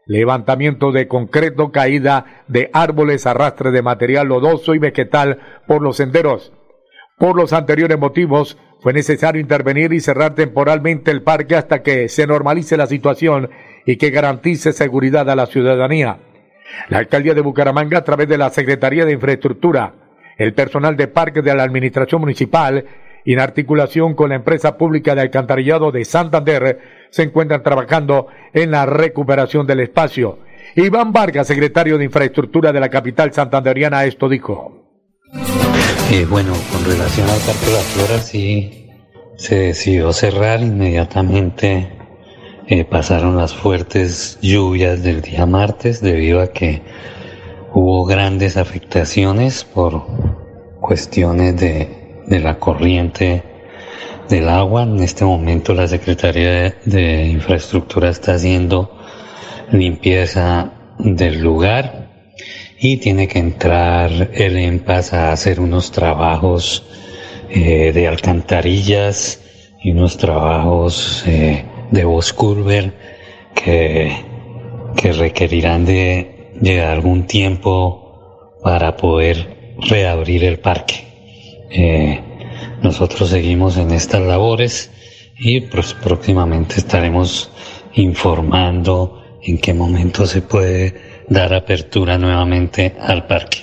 levantamiento 0.07 0.91
de 0.91 1.07
concreto, 1.07 1.71
caída 1.71 2.43
de 2.47 2.71
árboles, 2.73 3.27
arrastre 3.27 3.69
de 3.69 3.83
material 3.83 4.27
lodoso 4.27 4.73
y 4.73 4.79
vegetal 4.79 5.37
por 5.67 5.83
los 5.83 5.97
senderos. 5.97 6.51
Por 7.19 7.35
los 7.35 7.53
anteriores 7.53 7.99
motivos, 7.99 8.57
fue 8.81 8.91
necesario 8.91 9.39
intervenir 9.39 9.93
y 9.93 9.99
cerrar 9.99 10.33
temporalmente 10.33 11.11
el 11.11 11.21
parque 11.21 11.55
hasta 11.55 11.83
que 11.83 12.09
se 12.09 12.25
normalice 12.25 12.75
la 12.75 12.87
situación 12.87 13.51
y 13.85 13.97
que 13.97 14.09
garantice 14.09 14.73
seguridad 14.73 15.29
a 15.29 15.35
la 15.35 15.45
ciudadanía. 15.45 16.17
La 16.89 16.97
alcaldía 16.97 17.35
de 17.35 17.41
Bucaramanga, 17.41 17.99
a 17.99 18.03
través 18.03 18.27
de 18.27 18.39
la 18.39 18.49
Secretaría 18.49 19.05
de 19.05 19.13
Infraestructura, 19.13 19.93
el 20.39 20.55
personal 20.55 20.97
de 20.97 21.07
parque 21.07 21.43
de 21.43 21.53
la 21.53 21.63
Administración 21.63 22.21
Municipal 22.21 22.83
y 23.25 23.33
en 23.33 23.39
articulación 23.39 24.13
con 24.13 24.29
la 24.29 24.35
empresa 24.35 24.77
pública 24.77 25.15
de 25.15 25.21
alcantarillado 25.21 25.91
de 25.91 26.05
Santander, 26.05 26.79
se 27.09 27.23
encuentran 27.23 27.63
trabajando 27.63 28.27
en 28.53 28.71
la 28.71 28.85
recuperación 28.85 29.65
del 29.65 29.79
espacio. 29.79 30.39
Iván 30.75 31.11
Vargas, 31.11 31.47
secretario 31.47 31.97
de 31.97 32.05
Infraestructura 32.05 32.71
de 32.71 32.79
la 32.79 32.89
capital 32.89 33.33
santanderiana, 33.33 34.05
esto 34.05 34.29
dijo. 34.29 34.85
Eh, 36.11 36.25
bueno, 36.29 36.53
con 36.71 36.85
relación 36.85 37.27
al 37.27 37.39
Parque 37.39 37.65
de 37.65 37.73
la 37.73 37.79
Flora, 37.79 38.19
sí 38.19 38.89
se 39.37 39.55
decidió 39.55 40.13
cerrar 40.13 40.61
inmediatamente. 40.61 41.89
Eh, 42.67 42.85
pasaron 42.85 43.37
las 43.37 43.55
fuertes 43.55 44.37
lluvias 44.41 45.03
del 45.03 45.21
día 45.21 45.45
martes 45.45 46.01
debido 46.01 46.41
a 46.41 46.47
que 46.47 46.81
hubo 47.73 48.05
grandes 48.05 48.57
afectaciones 48.57 49.63
por 49.63 50.03
cuestiones 50.79 51.59
de 51.59 52.04
de 52.27 52.39
la 52.39 52.59
corriente 52.59 53.43
del 54.29 54.49
agua. 54.49 54.83
En 54.83 55.01
este 55.01 55.25
momento 55.25 55.73
la 55.73 55.87
Secretaría 55.87 56.75
de 56.85 57.27
Infraestructura 57.27 58.09
está 58.09 58.35
haciendo 58.35 58.91
limpieza 59.71 60.71
del 60.99 61.41
lugar 61.41 62.09
y 62.79 62.97
tiene 62.97 63.27
que 63.27 63.39
entrar 63.39 64.31
el 64.33 64.57
EMPAS 64.57 65.13
a 65.13 65.31
hacer 65.31 65.59
unos 65.59 65.91
trabajos 65.91 66.83
eh, 67.49 67.91
de 67.93 68.07
alcantarillas 68.07 69.41
y 69.81 69.91
unos 69.91 70.17
trabajos 70.17 71.23
eh, 71.27 71.63
de 71.91 72.03
Boscurver 72.03 72.93
que, 73.53 74.11
que 74.95 75.11
requerirán 75.13 75.85
de, 75.85 76.51
de 76.59 76.81
algún 76.81 77.27
tiempo 77.27 78.55
para 78.63 78.97
poder 78.97 79.75
reabrir 79.77 80.43
el 80.43 80.59
parque. 80.59 81.14
Eh, 81.69 82.21
nosotros 82.81 83.29
seguimos 83.29 83.77
en 83.77 83.91
estas 83.91 84.21
labores 84.21 84.91
y 85.37 85.61
pues 85.61 85.93
próximamente 85.93 86.75
estaremos 86.77 87.51
informando 87.93 89.23
en 89.41 89.57
qué 89.57 89.73
momento 89.73 90.25
se 90.25 90.41
puede 90.41 91.23
dar 91.29 91.53
apertura 91.53 92.17
nuevamente 92.17 92.95
al 92.99 93.25
parque. 93.27 93.59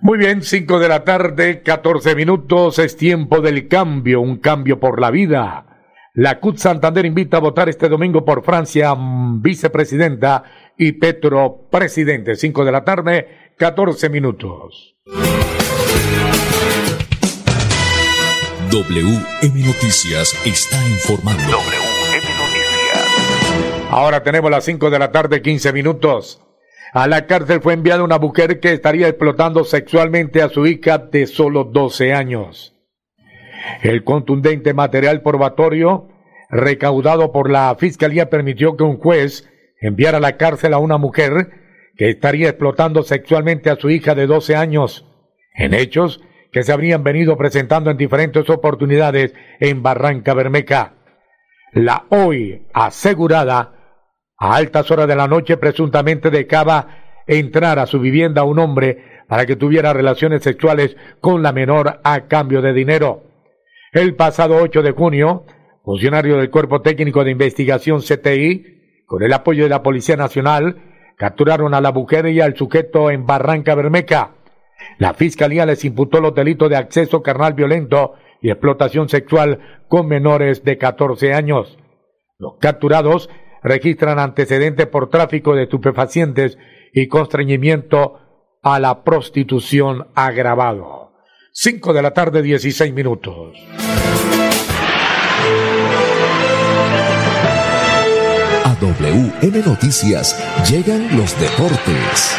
Muy 0.00 0.18
bien, 0.18 0.42
5 0.42 0.78
de 0.78 0.88
la 0.88 1.02
tarde, 1.02 1.62
14 1.62 2.14
minutos, 2.14 2.78
es 2.78 2.96
tiempo 2.96 3.40
del 3.40 3.68
cambio, 3.68 4.20
un 4.20 4.36
cambio 4.36 4.78
por 4.78 5.00
la 5.00 5.10
vida. 5.10 5.64
La 6.12 6.40
CUT 6.40 6.58
Santander 6.58 7.06
invita 7.06 7.38
a 7.38 7.40
votar 7.40 7.68
este 7.70 7.88
domingo 7.88 8.24
por 8.24 8.44
Francia, 8.44 8.94
mm, 8.94 9.40
vicepresidenta, 9.40 10.44
y 10.76 10.92
Petro, 10.92 11.68
presidente. 11.70 12.34
5 12.34 12.64
de 12.64 12.72
la 12.72 12.84
tarde, 12.84 13.43
14 13.56 14.08
minutos. 14.08 14.96
WM 18.68 19.64
Noticias 19.64 20.34
está 20.44 20.76
informando. 20.88 21.40
WM 21.44 22.16
Noticias. 22.16 23.88
Ahora 23.90 24.24
tenemos 24.24 24.50
las 24.50 24.64
5 24.64 24.90
de 24.90 24.98
la 24.98 25.12
tarde, 25.12 25.40
15 25.40 25.72
minutos. 25.72 26.42
A 26.92 27.06
la 27.06 27.26
cárcel 27.26 27.60
fue 27.60 27.74
enviada 27.74 28.02
una 28.02 28.18
mujer 28.18 28.58
que 28.58 28.72
estaría 28.72 29.06
explotando 29.06 29.62
sexualmente 29.62 30.42
a 30.42 30.48
su 30.48 30.66
hija 30.66 30.98
de 30.98 31.28
solo 31.28 31.62
12 31.62 32.12
años. 32.12 32.74
El 33.82 34.02
contundente 34.02 34.74
material 34.74 35.22
probatorio 35.22 36.08
recaudado 36.50 37.30
por 37.30 37.48
la 37.48 37.76
Fiscalía 37.78 38.30
permitió 38.30 38.76
que 38.76 38.82
un 38.82 38.98
juez 38.98 39.48
enviara 39.80 40.18
a 40.18 40.20
la 40.20 40.36
cárcel 40.38 40.74
a 40.74 40.78
una 40.78 40.98
mujer 40.98 41.63
que 41.96 42.10
estaría 42.10 42.48
explotando 42.48 43.02
sexualmente 43.02 43.70
a 43.70 43.76
su 43.76 43.90
hija 43.90 44.14
de 44.14 44.26
12 44.26 44.56
años. 44.56 45.06
en 45.56 45.72
hechos 45.72 46.20
que 46.50 46.62
se 46.64 46.72
habrían 46.72 47.02
venido 47.02 47.36
presentando 47.36 47.90
en 47.90 47.96
diferentes 47.96 48.48
oportunidades 48.50 49.34
en 49.60 49.82
Barranca 49.82 50.34
Bermeja. 50.34 50.94
La 51.72 52.06
hoy 52.10 52.66
asegurada, 52.72 53.72
a 54.38 54.54
altas 54.54 54.90
horas 54.90 55.08
de 55.08 55.16
la 55.16 55.26
noche, 55.26 55.56
presuntamente 55.56 56.30
dejaba 56.30 57.22
entrar 57.26 57.78
a 57.78 57.86
su 57.86 57.98
vivienda 57.98 58.44
un 58.44 58.60
hombre 58.60 59.24
para 59.28 59.46
que 59.46 59.56
tuviera 59.56 59.92
relaciones 59.92 60.42
sexuales 60.42 60.96
con 61.20 61.42
la 61.42 61.52
menor 61.52 62.00
a 62.04 62.26
cambio 62.26 62.62
de 62.62 62.72
dinero. 62.72 63.24
El 63.92 64.14
pasado 64.14 64.56
8 64.56 64.82
de 64.82 64.92
junio, 64.92 65.44
funcionarios 65.84 66.38
del 66.38 66.50
Cuerpo 66.50 66.82
Técnico 66.82 67.24
de 67.24 67.32
Investigación 67.32 68.00
CTI, 68.00 69.02
con 69.06 69.22
el 69.22 69.32
apoyo 69.32 69.64
de 69.64 69.70
la 69.70 69.82
Policía 69.82 70.16
Nacional, 70.16 70.93
capturaron 71.16 71.74
a 71.74 71.80
la 71.80 71.92
mujer 71.92 72.26
y 72.26 72.40
al 72.40 72.56
sujeto 72.56 73.10
en 73.10 73.26
Barranca 73.26 73.74
Bermeca. 73.74 74.32
La 74.98 75.14
Fiscalía 75.14 75.66
les 75.66 75.84
imputó 75.84 76.20
los 76.20 76.34
delitos 76.34 76.68
de 76.68 76.76
acceso 76.76 77.22
carnal 77.22 77.54
violento 77.54 78.14
y 78.40 78.50
explotación 78.50 79.08
sexual 79.08 79.82
con 79.88 80.06
menores 80.06 80.64
de 80.64 80.78
14 80.78 81.32
años. 81.32 81.78
Los 82.38 82.54
capturados 82.60 83.30
registran 83.62 84.18
antecedentes 84.18 84.86
por 84.86 85.08
tráfico 85.08 85.54
de 85.54 85.64
estupefacientes 85.64 86.58
y 86.92 87.08
constreñimiento 87.08 88.20
a 88.62 88.78
la 88.78 89.04
prostitución 89.04 90.08
agravado. 90.14 91.12
5 91.52 91.92
de 91.92 92.02
la 92.02 92.12
tarde, 92.12 92.42
16 92.42 92.92
minutos. 92.92 93.56
A 98.74 98.76
WM 98.76 99.62
Noticias 99.64 100.36
llegan 100.68 101.16
los 101.16 101.38
deportes. 101.38 102.36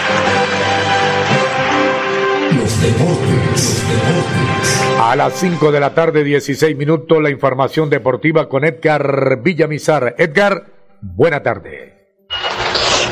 Los 2.58 2.82
deportes, 2.82 3.84
los 3.86 3.90
deportes. 3.90 4.82
A 5.00 5.16
las 5.16 5.34
5 5.36 5.72
de 5.72 5.80
la 5.80 5.94
tarde, 5.94 6.26
16 6.26 6.76
minutos, 6.76 7.22
la 7.22 7.30
información 7.30 7.90
deportiva 7.90 8.50
con 8.50 8.66
Edgar 8.66 9.40
Villamizar. 9.42 10.16
Edgar, 10.18 10.66
buena 11.02 11.42
tarde. 11.42 12.18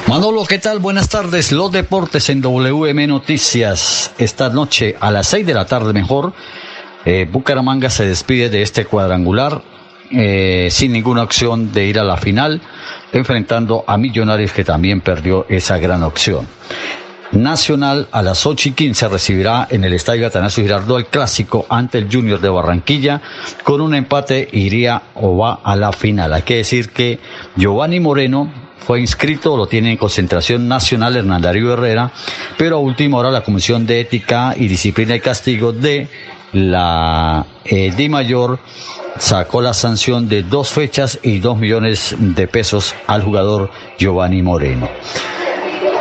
Manolo, 0.07 0.43
¿qué 0.45 0.59
tal? 0.59 0.79
Buenas 0.79 1.07
tardes. 1.07 1.53
Los 1.53 1.71
deportes 1.71 2.29
en 2.29 2.41
WM 2.41 3.07
Noticias. 3.07 4.11
Esta 4.17 4.49
noche 4.49 4.97
a 4.99 5.11
las 5.11 5.27
6 5.27 5.45
de 5.45 5.53
la 5.53 5.65
tarde 5.65 5.93
mejor, 5.93 6.33
eh, 7.05 7.25
Bucaramanga 7.31 7.89
se 7.89 8.05
despide 8.05 8.49
de 8.49 8.63
este 8.63 8.83
cuadrangular 8.83 9.72
eh, 10.13 10.67
sin 10.70 10.91
ninguna 10.91 11.24
opción 11.24 11.72
de 11.72 11.86
ir 11.86 12.00
a 12.00 12.03
la 12.03 12.17
final, 12.17 12.62
enfrentando 13.12 13.84
a 13.88 13.98
Millonarios 13.98 14.51
que 14.51 14.63
también 14.63 15.01
perdió 15.01 15.46
esa 15.50 15.77
gran 15.77 16.03
opción. 16.03 16.48
Nacional 17.32 18.08
a 18.12 18.22
las 18.22 18.46
8 18.46 18.70
y 18.70 18.72
15 18.74 19.10
recibirá 19.10 19.67
en 19.72 19.84
el 19.84 19.93
Estadio 19.93 20.27
Atanasio 20.27 20.63
Girardot 20.63 21.00
el 21.00 21.08
clásico 21.08 21.65
ante 21.67 21.98
el 21.98 22.08
Junior 22.12 22.39
de 22.39 22.50
Barranquilla. 22.50 23.22
Con 23.63 23.82
un 23.82 23.96
empate 23.96 24.48
iría 24.51 25.01
o 25.15 25.36
va 25.38 25.60
a 25.63 25.75
la 25.75 25.91
final. 25.91 26.32
Hay 26.32 26.43
que 26.43 26.58
decir 26.58 26.91
que 26.91 27.20
Giovanni 27.55 28.00
Moreno 28.00 28.53
fue 28.77 29.00
inscrito, 29.00 29.58
lo 29.58 29.65
tiene 29.65 29.91
en 29.91 29.98
concentración 29.98 30.67
nacional 30.67 31.15
Hernandario 31.15 31.74
Herrera, 31.74 32.12
pero 32.55 32.75
a 32.75 32.79
última 32.79 33.17
hora 33.17 33.32
la 33.32 33.41
Comisión 33.41 33.88
de 33.88 34.01
Ética 34.01 34.53
y 34.55 34.67
Disciplina 34.67 35.15
y 35.15 35.20
Castigo 35.20 35.72
de 35.72 36.08
la 36.51 37.46
eh, 37.65 37.91
Di 37.96 38.10
Mayor 38.10 38.60
sacó 39.17 39.62
la 39.62 39.74
sanción 39.74 40.27
de 40.27 40.43
dos 40.43 40.70
fechas 40.70 41.20
y 41.22 41.39
dos 41.39 41.58
millones 41.58 42.15
de 42.17 42.48
pesos 42.48 42.96
al 43.08 43.24
jugador 43.24 43.72
Giovanni 43.98 44.41
Moreno. 44.41 44.89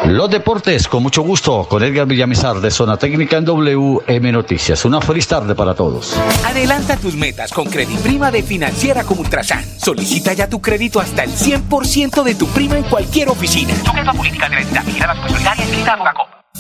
Los 0.07 0.31
deportes, 0.31 0.89
con 0.89 1.03
mucho 1.03 1.23
gusto, 1.23 1.67
con 1.69 1.85
Edgar 1.85 2.07
Villamizar 2.07 2.61
de 2.61 2.73
Zona 2.73 2.97
Técnica 2.97 3.37
en 3.37 3.45
WM 3.45 4.33
Noticias. 4.33 4.85
Una 4.85 5.01
feliz 5.01 5.29
tarde 5.29 5.55
para 5.55 5.75
todos. 5.75 6.17
Adelanta 6.45 6.97
tus 6.97 7.15
metas 7.15 7.53
con 7.53 7.69
Prima 7.69 8.33
de 8.33 8.43
Financiera 8.43 9.05
como 9.05 9.21
Ultrasan. 9.21 9.65
Solicita 9.79 10.33
ya 10.33 10.49
tu 10.49 10.61
crédito 10.61 10.99
hasta 10.99 11.23
el 11.23 11.31
100% 11.31 12.25
de 12.25 12.35
tu 12.35 12.49
prima 12.49 12.77
en 12.77 12.85
cualquier 12.85 13.29
oficina. 13.29 13.75
Sujeta 13.85 14.13
política 14.13 14.49
de 14.49 14.57
la 14.57 14.61
entidad, 14.63 14.83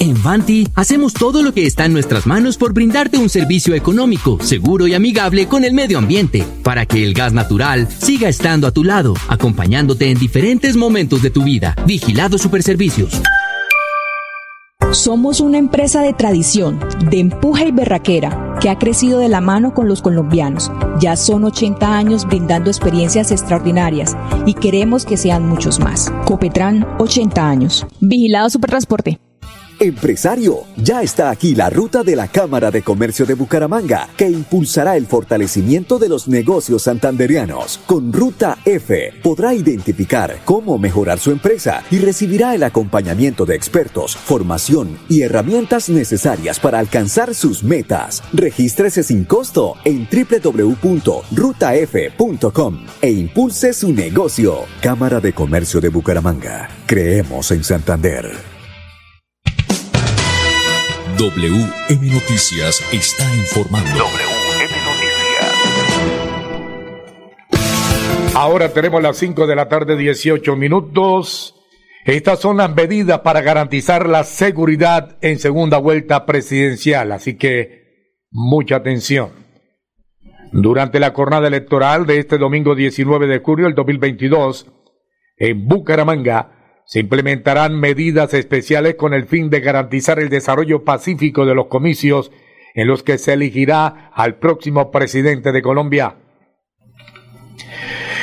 en 0.02 0.20
Vanti 0.22 0.68
hacemos 0.74 1.14
todo 1.14 1.42
lo 1.42 1.54
que 1.54 1.64
está 1.64 1.84
en 1.84 1.92
nuestras 1.92 2.26
manos 2.26 2.56
por 2.56 2.72
brindarte 2.72 3.18
un 3.18 3.28
servicio 3.28 3.74
económico, 3.74 4.38
seguro 4.42 4.86
y 4.86 4.94
amigable 4.94 5.46
con 5.46 5.64
el 5.64 5.74
medio 5.74 5.98
ambiente, 5.98 6.44
para 6.62 6.86
que 6.86 7.04
el 7.04 7.14
gas 7.14 7.32
natural 7.32 7.88
siga 7.88 8.28
estando 8.28 8.66
a 8.66 8.72
tu 8.72 8.82
lado, 8.84 9.14
acompañándote 9.28 10.10
en 10.10 10.18
diferentes 10.18 10.76
momentos 10.76 11.22
de 11.22 11.30
tu 11.30 11.44
vida. 11.44 11.76
Vigilado 11.86 12.36
Superservicios. 12.36 13.22
Somos 14.90 15.40
una 15.40 15.56
empresa 15.56 16.02
de 16.02 16.12
tradición, 16.12 16.80
de 17.08 17.20
empuje 17.20 17.68
y 17.68 17.72
berraquera, 17.72 18.58
que 18.60 18.68
ha 18.68 18.78
crecido 18.78 19.20
de 19.20 19.28
la 19.28 19.40
mano 19.40 19.72
con 19.72 19.88
los 19.88 20.02
colombianos. 20.02 20.70
Ya 21.00 21.16
son 21.16 21.44
80 21.44 21.96
años 21.96 22.26
brindando 22.26 22.68
experiencias 22.68 23.30
extraordinarias 23.30 24.16
y 24.44 24.54
queremos 24.54 25.06
que 25.06 25.16
sean 25.16 25.48
muchos 25.48 25.78
más. 25.78 26.12
Copetran, 26.26 26.86
80 26.98 27.48
años. 27.48 27.86
Vigilado 28.00 28.50
Supertransporte. 28.50 29.18
Empresario, 29.82 30.62
ya 30.76 31.02
está 31.02 31.28
aquí 31.30 31.56
la 31.56 31.68
ruta 31.68 32.04
de 32.04 32.14
la 32.14 32.28
Cámara 32.28 32.70
de 32.70 32.82
Comercio 32.82 33.26
de 33.26 33.34
Bucaramanga, 33.34 34.08
que 34.16 34.28
impulsará 34.28 34.96
el 34.96 35.08
fortalecimiento 35.08 35.98
de 35.98 36.08
los 36.08 36.28
negocios 36.28 36.84
santanderianos. 36.84 37.80
Con 37.84 38.12
Ruta 38.12 38.58
F 38.64 39.12
podrá 39.24 39.54
identificar 39.54 40.38
cómo 40.44 40.78
mejorar 40.78 41.18
su 41.18 41.32
empresa 41.32 41.82
y 41.90 41.98
recibirá 41.98 42.54
el 42.54 42.62
acompañamiento 42.62 43.44
de 43.44 43.56
expertos, 43.56 44.16
formación 44.16 44.96
y 45.08 45.22
herramientas 45.22 45.88
necesarias 45.88 46.60
para 46.60 46.78
alcanzar 46.78 47.34
sus 47.34 47.64
metas. 47.64 48.22
Regístrese 48.32 49.02
sin 49.02 49.24
costo 49.24 49.74
en 49.84 50.06
www.rutaf.com 50.08 51.26
e 53.00 53.10
impulse 53.10 53.72
su 53.72 53.92
negocio. 53.92 54.58
Cámara 54.80 55.18
de 55.18 55.32
Comercio 55.32 55.80
de 55.80 55.88
Bucaramanga. 55.88 56.68
Creemos 56.86 57.50
en 57.50 57.64
Santander. 57.64 58.61
WM 61.22 62.10
Noticias 62.10 62.82
está 62.92 63.22
informando. 63.36 63.90
WM 63.90 64.74
Noticias. 64.84 65.54
Ahora 68.34 68.72
tenemos 68.72 69.00
las 69.00 69.18
5 69.18 69.46
de 69.46 69.54
la 69.54 69.68
tarde, 69.68 69.96
18 69.96 70.56
minutos. 70.56 71.54
Estas 72.04 72.40
son 72.40 72.56
las 72.56 72.74
medidas 72.74 73.20
para 73.20 73.40
garantizar 73.40 74.08
la 74.08 74.24
seguridad 74.24 75.16
en 75.20 75.38
segunda 75.38 75.78
vuelta 75.78 76.26
presidencial, 76.26 77.12
así 77.12 77.36
que 77.36 78.16
mucha 78.32 78.74
atención. 78.74 79.30
Durante 80.50 80.98
la 80.98 81.12
jornada 81.12 81.46
electoral 81.46 82.04
de 82.04 82.18
este 82.18 82.36
domingo 82.36 82.74
19 82.74 83.28
de 83.28 83.38
julio 83.38 83.66
del 83.66 83.76
2022, 83.76 84.72
en 85.36 85.68
Bucaramanga, 85.68 86.61
se 86.92 87.00
implementarán 87.00 87.80
medidas 87.80 88.34
especiales 88.34 88.96
con 88.96 89.14
el 89.14 89.24
fin 89.24 89.48
de 89.48 89.60
garantizar 89.60 90.18
el 90.18 90.28
desarrollo 90.28 90.84
pacífico 90.84 91.46
de 91.46 91.54
los 91.54 91.68
comicios 91.68 92.30
en 92.74 92.86
los 92.86 93.02
que 93.02 93.16
se 93.16 93.32
elegirá 93.32 94.10
al 94.12 94.34
próximo 94.34 94.90
presidente 94.90 95.52
de 95.52 95.62
Colombia. 95.62 96.16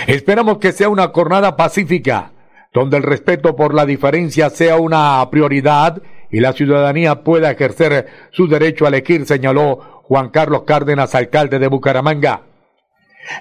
Esperamos 0.06 0.60
que 0.60 0.72
sea 0.72 0.88
una 0.88 1.08
jornada 1.08 1.56
pacífica, 1.56 2.32
donde 2.72 2.98
el 2.98 3.02
respeto 3.02 3.56
por 3.56 3.74
la 3.74 3.88
diferencia 3.88 4.52
sea 4.52 4.76
una 4.76 5.28
prioridad 5.32 6.04
y 6.30 6.40
la 6.40 6.54
ciudadanía 6.54 7.24
pueda 7.24 7.50
ejercer 7.50 8.06
su 8.30 8.48
derecho 8.48 8.86
a 8.86 8.90
elegir, 8.90 9.26
señaló 9.26 10.04
Juan 10.04 10.30
Carlos 10.30 10.62
Cárdenas, 10.68 11.16
alcalde 11.16 11.58
de 11.58 11.70
Bucaramanga. 11.70 12.44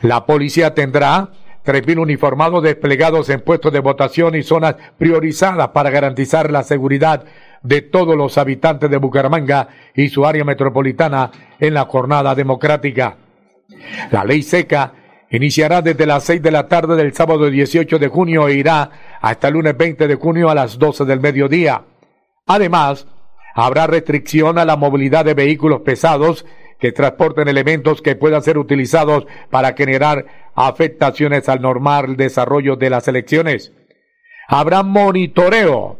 La 0.00 0.24
policía 0.24 0.72
tendrá 0.72 1.32
3.000 1.68 2.00
uniformados 2.00 2.62
desplegados 2.62 3.28
en 3.28 3.42
puestos 3.42 3.70
de 3.74 3.81
votación 3.81 4.35
y 4.35 4.42
zonas 4.42 4.76
priorizadas 4.96 5.68
para 5.68 5.90
garantizar 5.90 6.50
la 6.50 6.62
seguridad 6.62 7.24
de 7.62 7.83
todos 7.83 8.16
los 8.16 8.38
habitantes 8.38 8.88
de 8.88 8.96
Bucaramanga 8.96 9.68
y 9.94 10.09
su 10.09 10.24
área 10.24 10.44
metropolitana 10.44 11.31
en 11.61 11.74
la 11.74 11.85
jornada 11.85 12.35
democrática. 12.35 13.18
La 14.11 14.24
ley 14.24 14.42
seca 14.42 14.94
iniciará 15.31 15.83
desde 15.83 16.07
las 16.07 16.24
6 16.24 16.40
de 16.40 16.50
la 16.50 16.68
tarde 16.68 16.96
del 16.96 17.12
sábado 17.12 17.50
18 17.50 17.98
de 17.98 18.09
junio 18.09 18.48
e 18.48 18.54
irá 18.54 18.90
hasta 19.20 19.48
el 19.48 19.54
lunes 19.54 19.76
20 19.76 20.09
de 20.09 20.14
junio 20.14 20.48
a 20.48 20.54
las 20.54 20.78
12 20.78 21.04
del 21.04 21.20
mediodía. 21.20 21.83
Además, 22.46 23.07
habrá 23.61 23.88
restricción 23.88 24.57
a 24.57 24.64
la 24.64 24.77
movilidad 24.77 25.25
de 25.25 25.35
vehículos 25.35 25.81
pesados 25.81 26.47
que 26.79 26.92
transporten 26.92 27.49
elementos 27.49 28.03
que 28.03 28.14
puedan 28.14 28.40
ser 28.40 28.57
utilizados 28.57 29.27
para 29.51 29.73
generar 29.73 30.27
afectaciones 30.55 31.49
al 31.49 31.61
normal 31.61 32.16
desarrollo 32.16 32.77
de 32.77 32.88
las 32.88 33.09
elecciones. 33.09 33.73
Habrá 34.47 34.85
monitoreo 34.85 35.99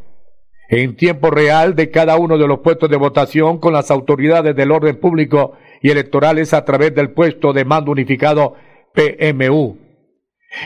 en 0.69 0.95
tiempo 0.95 1.33
real 1.33 1.75
de 1.75 1.91
cada 1.91 2.17
uno 2.17 2.39
de 2.39 2.47
los 2.47 2.61
puestos 2.61 2.89
de 2.91 2.97
votación 2.97 3.59
con 3.59 3.73
las 3.73 3.91
autoridades 3.91 4.55
del 4.55 4.71
orden 4.71 5.01
público 5.01 5.55
y 5.83 5.91
electorales 5.91 6.55
a 6.55 6.65
través 6.65 6.95
del 6.95 7.11
puesto 7.11 7.53
de 7.53 7.65
mando 7.65 7.91
unificado 7.91 8.55
PMU. 8.95 9.77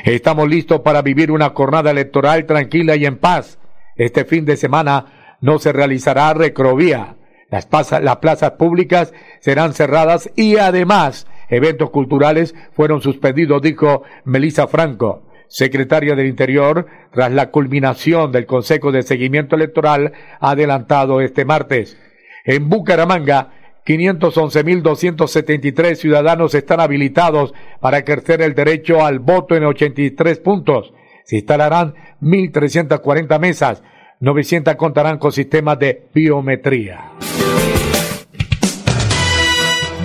Estamos 0.04 0.46
listos 0.46 0.80
para 0.80 1.00
vivir 1.00 1.30
una 1.30 1.48
jornada 1.54 1.90
electoral 1.90 2.44
tranquila 2.44 2.96
y 2.96 3.06
en 3.06 3.16
paz. 3.16 3.58
Este 3.96 4.26
fin 4.26 4.44
de 4.44 4.58
semana 4.58 5.21
no 5.42 5.58
se 5.58 5.72
realizará 5.72 6.32
recrovía 6.32 7.16
Las, 7.50 7.68
las 8.00 8.16
plazas 8.16 8.52
públicas 8.52 9.12
serán 9.40 9.74
cerradas 9.74 10.30
y 10.36 10.56
además 10.56 11.26
eventos 11.50 11.90
culturales 11.90 12.54
fueron 12.72 13.02
suspendidos, 13.02 13.60
dijo 13.60 14.04
Melissa 14.24 14.66
Franco, 14.66 15.28
secretaria 15.48 16.14
del 16.14 16.28
Interior, 16.28 16.86
tras 17.12 17.30
la 17.30 17.50
culminación 17.50 18.32
del 18.32 18.46
Consejo 18.46 18.90
de 18.90 19.02
Seguimiento 19.02 19.56
Electoral 19.56 20.14
adelantado 20.40 21.20
este 21.20 21.44
martes. 21.44 21.98
En 22.46 22.70
Bucaramanga, 22.70 23.50
511.273 23.84 25.96
ciudadanos 25.96 26.54
están 26.54 26.80
habilitados 26.80 27.52
para 27.80 27.98
ejercer 27.98 28.40
el 28.40 28.54
derecho 28.54 29.04
al 29.04 29.18
voto 29.18 29.56
en 29.56 29.64
83 29.64 30.38
puntos. 30.38 30.94
Se 31.24 31.36
instalarán 31.36 31.94
1.340 32.20 33.38
mesas. 33.38 33.82
900 34.22 34.76
contarán 34.76 35.18
con 35.18 35.32
sistemas 35.32 35.80
de 35.80 36.06
biometría. 36.14 37.10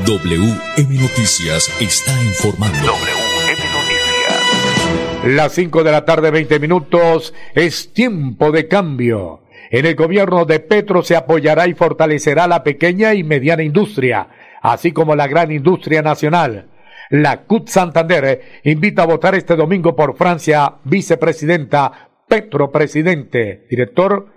WM 0.08 1.00
Noticias 1.00 1.70
está 1.80 2.12
informando. 2.24 2.80
WM 2.80 3.62
Noticias. 3.74 5.36
Las 5.36 5.52
5 5.52 5.84
de 5.84 5.92
la 5.92 6.04
tarde, 6.04 6.32
20 6.32 6.60
minutos. 6.60 7.36
Es 7.54 7.94
tiempo 7.94 8.52
de 8.52 8.68
cambio. 8.68 9.44
En 9.70 9.86
el 9.86 9.94
gobierno 9.94 10.46
de 10.46 10.62
Petro 10.62 11.04
se 11.04 11.16
apoyará 11.16 11.68
y 11.68 11.76
fortalecerá 11.76 12.48
la 12.48 12.64
pequeña 12.64 13.14
y 13.14 13.24
mediana 13.24 13.62
industria, 13.62 14.30
así 14.64 14.94
como 14.94 15.16
la 15.16 15.28
gran 15.28 15.52
industria 15.52 16.02
nacional. 16.02 16.70
La 17.12 17.44
CUT 17.44 17.70
Santander 17.70 18.42
invita 18.64 19.04
a 19.04 19.06
votar 19.06 19.36
este 19.36 19.56
domingo 19.56 19.96
por 19.96 20.18
Francia, 20.18 20.74
vicepresidenta, 20.84 22.07
Petro 22.28 22.72
presidente. 22.72 23.66
Director, 23.70 24.28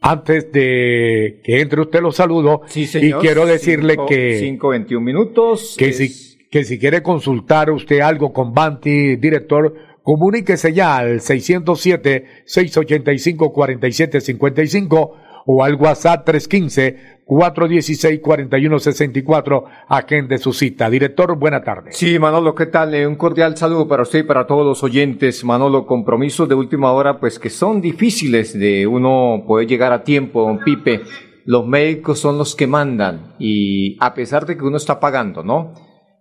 antes 0.00 0.50
de 0.52 1.40
que 1.44 1.60
entre 1.60 1.82
usted 1.82 2.00
lo 2.00 2.12
saludo 2.12 2.62
y 2.74 3.12
quiero 3.14 3.46
decirle 3.46 3.96
que 4.08 4.38
521 4.40 5.04
minutos 5.04 5.76
que 5.78 5.92
si 5.92 6.30
que 6.50 6.64
si 6.64 6.78
quiere 6.78 7.02
consultar 7.02 7.70
usted 7.70 8.00
algo 8.00 8.32
con 8.32 8.52
Banti, 8.52 9.16
director, 9.16 9.72
comuníquese 10.02 10.72
ya 10.72 10.96
al 10.96 11.20
607 11.20 12.24
685 12.44 13.52
4755 13.52 15.16
o 15.46 15.64
al 15.64 15.76
WhatsApp 15.76 16.24
315 16.24 17.19
416-4164, 17.30 19.64
agente 19.88 20.36
su 20.38 20.52
cita. 20.52 20.90
Director, 20.90 21.38
buena 21.38 21.62
tarde. 21.62 21.92
Sí, 21.92 22.18
Manolo, 22.18 22.56
¿qué 22.56 22.66
tal? 22.66 22.92
Eh, 22.92 23.06
un 23.06 23.14
cordial 23.14 23.56
saludo 23.56 23.86
para 23.86 24.02
usted 24.02 24.18
y 24.18 24.24
para 24.24 24.48
todos 24.48 24.66
los 24.66 24.82
oyentes. 24.82 25.44
Manolo, 25.44 25.86
compromisos 25.86 26.48
de 26.48 26.56
última 26.56 26.90
hora, 26.90 27.20
pues 27.20 27.38
que 27.38 27.48
son 27.48 27.80
difíciles 27.80 28.58
de 28.58 28.84
uno 28.84 29.44
poder 29.46 29.68
llegar 29.68 29.92
a 29.92 30.02
tiempo, 30.02 30.42
don 30.42 30.58
Pipe. 30.58 31.02
Los 31.44 31.68
médicos 31.68 32.18
son 32.18 32.36
los 32.36 32.56
que 32.56 32.66
mandan 32.66 33.36
y 33.38 33.96
a 34.00 34.12
pesar 34.12 34.44
de 34.44 34.56
que 34.56 34.64
uno 34.64 34.76
está 34.76 34.98
pagando, 34.98 35.44
¿no? 35.44 35.74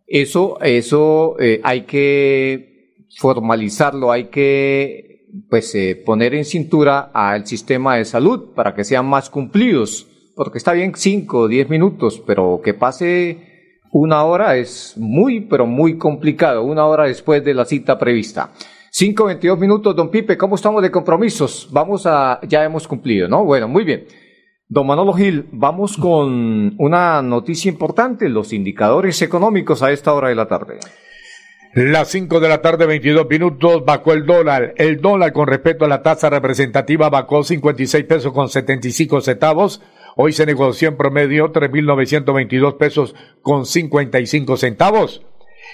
Eso, 0.05 0.59
eso 0.61 1.37
eh, 1.39 1.59
hay 1.63 1.81
que 1.81 3.07
formalizarlo, 3.17 4.11
hay 4.11 4.25
que 4.25 5.25
pues 5.49 5.73
eh, 5.73 5.99
poner 6.05 6.35
en 6.35 6.45
cintura 6.45 7.09
al 7.13 7.47
sistema 7.47 7.95
de 7.95 8.05
salud 8.05 8.53
para 8.53 8.75
que 8.75 8.83
sean 8.83 9.07
más 9.07 9.31
cumplidos 9.31 10.05
porque 10.39 10.57
está 10.57 10.71
bien 10.71 10.93
5 10.95 11.37
o 11.37 11.47
10 11.49 11.69
minutos, 11.69 12.23
pero 12.25 12.61
que 12.63 12.73
pase 12.73 13.73
una 13.91 14.23
hora 14.23 14.55
es 14.55 14.93
muy, 14.95 15.41
pero 15.41 15.65
muy 15.65 15.97
complicado, 15.97 16.63
una 16.63 16.85
hora 16.85 17.07
después 17.07 17.43
de 17.43 17.53
la 17.53 17.65
cita 17.65 17.99
prevista. 17.99 18.53
5, 18.89 19.25
22 19.25 19.59
minutos, 19.59 19.93
don 19.97 20.09
Pipe, 20.09 20.37
¿cómo 20.37 20.55
estamos 20.55 20.81
de 20.81 20.91
compromisos? 20.91 21.67
Vamos 21.73 22.05
a, 22.05 22.39
ya 22.47 22.63
hemos 22.63 22.87
cumplido, 22.87 23.27
¿no? 23.27 23.43
Bueno, 23.43 23.67
muy 23.67 23.83
bien. 23.83 24.05
Don 24.69 24.87
Manolo 24.87 25.11
Gil, 25.11 25.49
vamos 25.51 25.97
con 25.97 26.73
una 26.77 27.21
noticia 27.21 27.69
importante, 27.69 28.29
los 28.29 28.53
indicadores 28.53 29.21
económicos 29.21 29.83
a 29.83 29.91
esta 29.91 30.13
hora 30.13 30.29
de 30.29 30.35
la 30.35 30.47
tarde. 30.47 30.79
Las 31.73 32.07
5 32.07 32.39
de 32.39 32.47
la 32.47 32.61
tarde, 32.61 32.85
22 32.85 33.27
minutos, 33.29 33.83
bajó 33.83 34.13
el 34.13 34.25
dólar. 34.25 34.73
El 34.77 35.01
dólar 35.01 35.33
con 35.33 35.47
respecto 35.47 35.83
a 35.83 35.89
la 35.89 36.01
tasa 36.01 36.29
representativa 36.29 37.09
bajó 37.09 37.43
56 37.43 38.05
pesos 38.05 38.31
con 38.31 38.47
75 38.47 39.19
centavos 39.19 39.81
Hoy 40.21 40.33
se 40.33 40.45
negoció 40.45 40.89
en 40.89 40.97
promedio 40.97 41.53
3.922 41.53 42.75
pesos 42.75 43.15
con 43.41 43.65
55 43.65 44.57
centavos. 44.57 45.25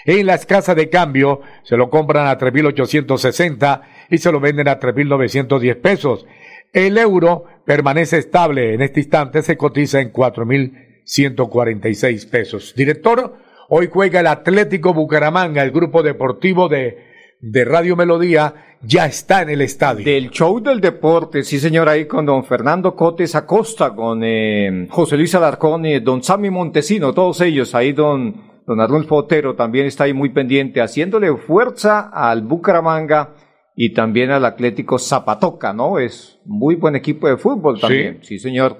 En 0.06 0.28
las 0.28 0.46
casas 0.46 0.76
de 0.76 0.92
cambio 0.92 1.42
se 1.64 1.78
lo 1.78 1.90
compran 1.90 2.28
a 2.28 2.38
3.860 2.38 3.82
y 4.12 4.20
se 4.20 4.32
lo 4.32 4.40
venden 4.40 4.68
a 4.68 4.80
3.910 4.80 5.82
pesos. 5.82 6.28
El 6.74 7.00
euro 7.00 7.46
permanece 7.66 8.20
estable. 8.20 8.76
En 8.76 8.84
este 8.84 9.00
instante 9.00 9.42
se 9.42 9.58
cotiza 9.58 10.00
en 10.00 10.14
4.146 10.14 12.30
pesos. 12.30 12.76
Director, 12.76 13.40
hoy 13.70 13.90
juega 13.92 14.20
el 14.20 14.28
Atlético 14.28 14.94
Bucaramanga, 14.94 15.64
el 15.64 15.72
grupo 15.72 16.04
deportivo 16.04 16.70
de, 16.70 17.15
de 17.46 17.64
Radio 17.64 17.96
Melodía, 17.96 18.56
ya 18.82 19.06
está 19.06 19.44
en 19.44 19.52
el 19.52 19.62
estadio. 19.62 20.04
Del 20.04 20.32
show 20.32 20.60
del 20.60 20.82
deporte, 20.82 21.44
sí 21.44 21.60
señor, 21.60 21.88
ahí 21.88 22.06
con 22.06 22.26
don 22.26 22.44
Fernando 22.44 22.96
Cotes 22.96 23.36
Acosta, 23.36 23.92
con 23.94 24.22
eh, 24.24 24.88
José 24.90 25.16
Luis 25.16 25.36
Alarcón 25.36 25.86
y 25.86 26.00
don 26.00 26.24
Sammy 26.24 26.50
Montesino, 26.50 27.14
todos 27.14 27.42
ellos, 27.42 27.76
ahí 27.76 27.94
don, 27.94 28.42
don 28.66 28.82
Arnulfo 28.82 29.18
Otero 29.18 29.54
también 29.54 29.86
está 29.86 30.06
ahí 30.06 30.14
muy 30.14 30.30
pendiente, 30.30 30.82
haciéndole 30.82 31.38
fuerza 31.38 32.10
al 32.12 32.42
Bucaramanga 32.42 33.36
y 33.76 33.94
también 33.94 34.32
al 34.32 34.44
Atlético 34.44 34.98
Zapatoca, 34.98 35.72
¿no? 35.72 36.00
Es 36.00 36.40
muy 36.46 36.74
buen 36.74 36.96
equipo 36.96 37.28
de 37.28 37.38
fútbol 37.38 37.80
también, 37.80 38.22
sí, 38.24 38.40
señor, 38.40 38.78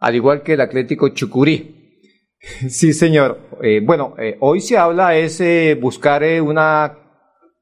al 0.00 0.16
igual 0.16 0.42
que 0.42 0.54
el 0.54 0.60
Atlético 0.60 1.08
Chucurí. 1.10 1.78
Sí, 2.68 2.92
señor. 2.92 3.38
Eh, 3.62 3.80
bueno, 3.84 4.16
eh, 4.18 4.36
hoy 4.40 4.60
se 4.60 4.76
habla 4.76 5.14
es 5.14 5.40
buscar 5.80 6.24
una 6.42 7.01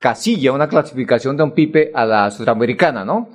casilla, 0.00 0.52
una 0.52 0.68
clasificación 0.68 1.36
de 1.36 1.44
un 1.44 1.52
Pipe 1.52 1.92
a 1.94 2.04
la 2.04 2.30
sudamericana, 2.30 3.04
¿no? 3.04 3.28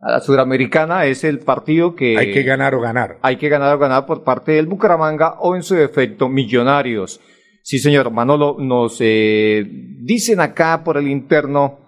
A 0.00 0.12
la 0.12 0.20
sudamericana 0.20 1.04
es 1.04 1.24
el 1.24 1.40
partido 1.40 1.94
que... 1.94 2.16
Hay 2.16 2.32
que 2.32 2.42
ganar 2.44 2.74
o 2.74 2.80
ganar. 2.80 3.18
Hay 3.22 3.36
que 3.36 3.48
ganar 3.48 3.74
o 3.74 3.78
ganar 3.78 4.06
por 4.06 4.24
parte 4.24 4.52
del 4.52 4.66
Bucaramanga 4.66 5.34
o 5.40 5.54
en 5.54 5.62
su 5.62 5.74
defecto 5.74 6.28
Millonarios. 6.28 7.20
Sí, 7.62 7.78
señor 7.78 8.10
Manolo, 8.10 8.56
nos 8.58 8.96
eh, 9.00 9.64
dicen 10.00 10.40
acá 10.40 10.82
por 10.82 10.96
el 10.96 11.08
interno, 11.08 11.80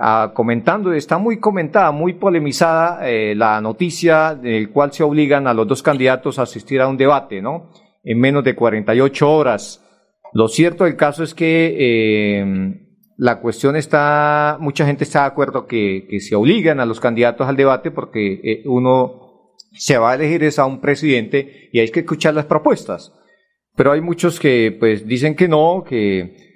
ah, 0.00 0.32
comentando, 0.34 0.92
está 0.92 1.18
muy 1.18 1.38
comentada, 1.40 1.90
muy 1.90 2.14
polemizada 2.14 3.08
eh, 3.08 3.34
la 3.34 3.60
noticia 3.60 4.34
del 4.34 4.70
cual 4.70 4.92
se 4.92 5.02
obligan 5.02 5.48
a 5.48 5.54
los 5.54 5.66
dos 5.66 5.82
candidatos 5.82 6.38
a 6.38 6.42
asistir 6.42 6.80
a 6.80 6.88
un 6.88 6.96
debate, 6.96 7.42
¿no? 7.42 7.72
En 8.04 8.20
menos 8.20 8.44
de 8.44 8.54
48 8.54 9.30
horas. 9.30 9.82
Lo 10.32 10.46
cierto 10.46 10.84
del 10.84 10.96
caso 10.96 11.24
es 11.24 11.34
que 11.34 11.74
eh, 11.76 12.85
la 13.16 13.40
cuestión 13.40 13.76
está, 13.76 14.58
mucha 14.60 14.86
gente 14.86 15.04
está 15.04 15.20
de 15.20 15.26
acuerdo 15.26 15.66
que, 15.66 16.06
que 16.08 16.20
se 16.20 16.36
obligan 16.36 16.80
a 16.80 16.86
los 16.86 17.00
candidatos 17.00 17.48
al 17.48 17.56
debate 17.56 17.90
porque 17.90 18.40
eh, 18.44 18.62
uno 18.66 19.54
se 19.72 19.98
va 19.98 20.12
a 20.12 20.14
elegir 20.14 20.42
es 20.44 20.58
a 20.58 20.66
un 20.66 20.80
presidente 20.80 21.68
y 21.72 21.80
hay 21.80 21.90
que 21.90 22.00
escuchar 22.00 22.34
las 22.34 22.46
propuestas. 22.46 23.12
Pero 23.74 23.92
hay 23.92 24.00
muchos 24.00 24.40
que 24.40 24.74
pues 24.78 25.06
dicen 25.06 25.34
que 25.34 25.48
no, 25.48 25.84
que 25.86 26.46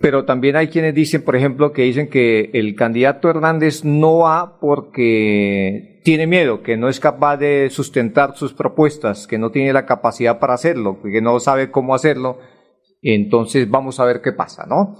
pero 0.00 0.24
también 0.24 0.56
hay 0.56 0.68
quienes 0.68 0.94
dicen, 0.94 1.22
por 1.22 1.36
ejemplo, 1.36 1.72
que 1.72 1.82
dicen 1.82 2.08
que 2.08 2.50
el 2.52 2.74
candidato 2.74 3.30
Hernández 3.30 3.84
no 3.84 4.18
va 4.18 4.58
porque 4.58 6.00
tiene 6.04 6.26
miedo, 6.26 6.62
que 6.62 6.76
no 6.76 6.88
es 6.88 6.98
capaz 6.98 7.36
de 7.36 7.70
sustentar 7.70 8.36
sus 8.36 8.52
propuestas, 8.52 9.26
que 9.26 9.38
no 9.38 9.50
tiene 9.50 9.72
la 9.72 9.86
capacidad 9.86 10.40
para 10.40 10.54
hacerlo, 10.54 11.00
que 11.00 11.20
no 11.20 11.38
sabe 11.38 11.70
cómo 11.70 11.94
hacerlo. 11.94 12.38
Entonces 13.02 13.70
vamos 13.70 14.00
a 14.00 14.04
ver 14.04 14.20
qué 14.20 14.32
pasa, 14.32 14.66
¿no? 14.66 14.96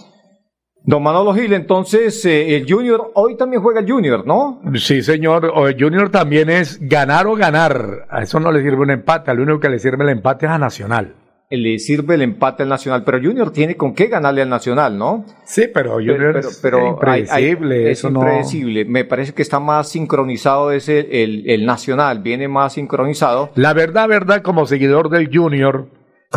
Don 0.86 1.02
Manolo 1.02 1.32
Gil, 1.32 1.54
entonces 1.54 2.22
eh, 2.26 2.56
el 2.56 2.70
Junior, 2.70 3.10
hoy 3.14 3.38
también 3.38 3.62
juega 3.62 3.80
el 3.80 3.90
Junior, 3.90 4.26
¿no? 4.26 4.60
Sí, 4.74 5.02
señor, 5.02 5.50
el 5.66 5.82
Junior 5.82 6.10
también 6.10 6.50
es 6.50 6.78
ganar 6.78 7.26
o 7.26 7.34
ganar. 7.34 8.06
A 8.10 8.22
eso 8.22 8.38
no 8.38 8.52
le 8.52 8.60
sirve 8.60 8.82
un 8.82 8.90
empate, 8.90 9.30
al 9.30 9.40
único 9.40 9.60
que 9.60 9.70
le 9.70 9.78
sirve 9.78 10.04
el 10.04 10.10
empate 10.10 10.44
es 10.44 10.52
a 10.52 10.58
Nacional. 10.58 11.14
Le 11.48 11.78
sirve 11.78 12.16
el 12.16 12.22
empate 12.22 12.64
al 12.64 12.68
Nacional, 12.68 13.02
pero 13.02 13.18
Junior 13.18 13.50
tiene 13.50 13.76
con 13.76 13.94
qué 13.94 14.08
ganarle 14.08 14.42
al 14.42 14.50
Nacional, 14.50 14.98
¿no? 14.98 15.24
Sí, 15.44 15.70
pero 15.72 15.92
Junior 15.92 16.36
es 16.36 16.62
impredecible. 16.62 17.90
es 17.90 18.04
impredecible. 18.04 18.84
Me 18.84 19.06
parece 19.06 19.32
que 19.32 19.40
está 19.40 19.60
más 19.60 19.88
sincronizado 19.88 20.70
ese, 20.70 21.22
el, 21.22 21.48
el 21.48 21.64
Nacional, 21.64 22.18
viene 22.18 22.46
más 22.46 22.74
sincronizado. 22.74 23.48
La 23.54 23.72
verdad, 23.72 24.06
verdad, 24.06 24.42
como 24.42 24.66
seguidor 24.66 25.08
del 25.08 25.34
Junior, 25.34 25.88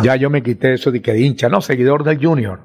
ya 0.02 0.16
yo 0.16 0.30
me 0.30 0.42
quité 0.42 0.72
eso 0.72 0.90
de 0.90 1.02
que 1.02 1.18
hincha, 1.18 1.50
no, 1.50 1.60
seguidor 1.60 2.02
del 2.02 2.24
Junior 2.24 2.60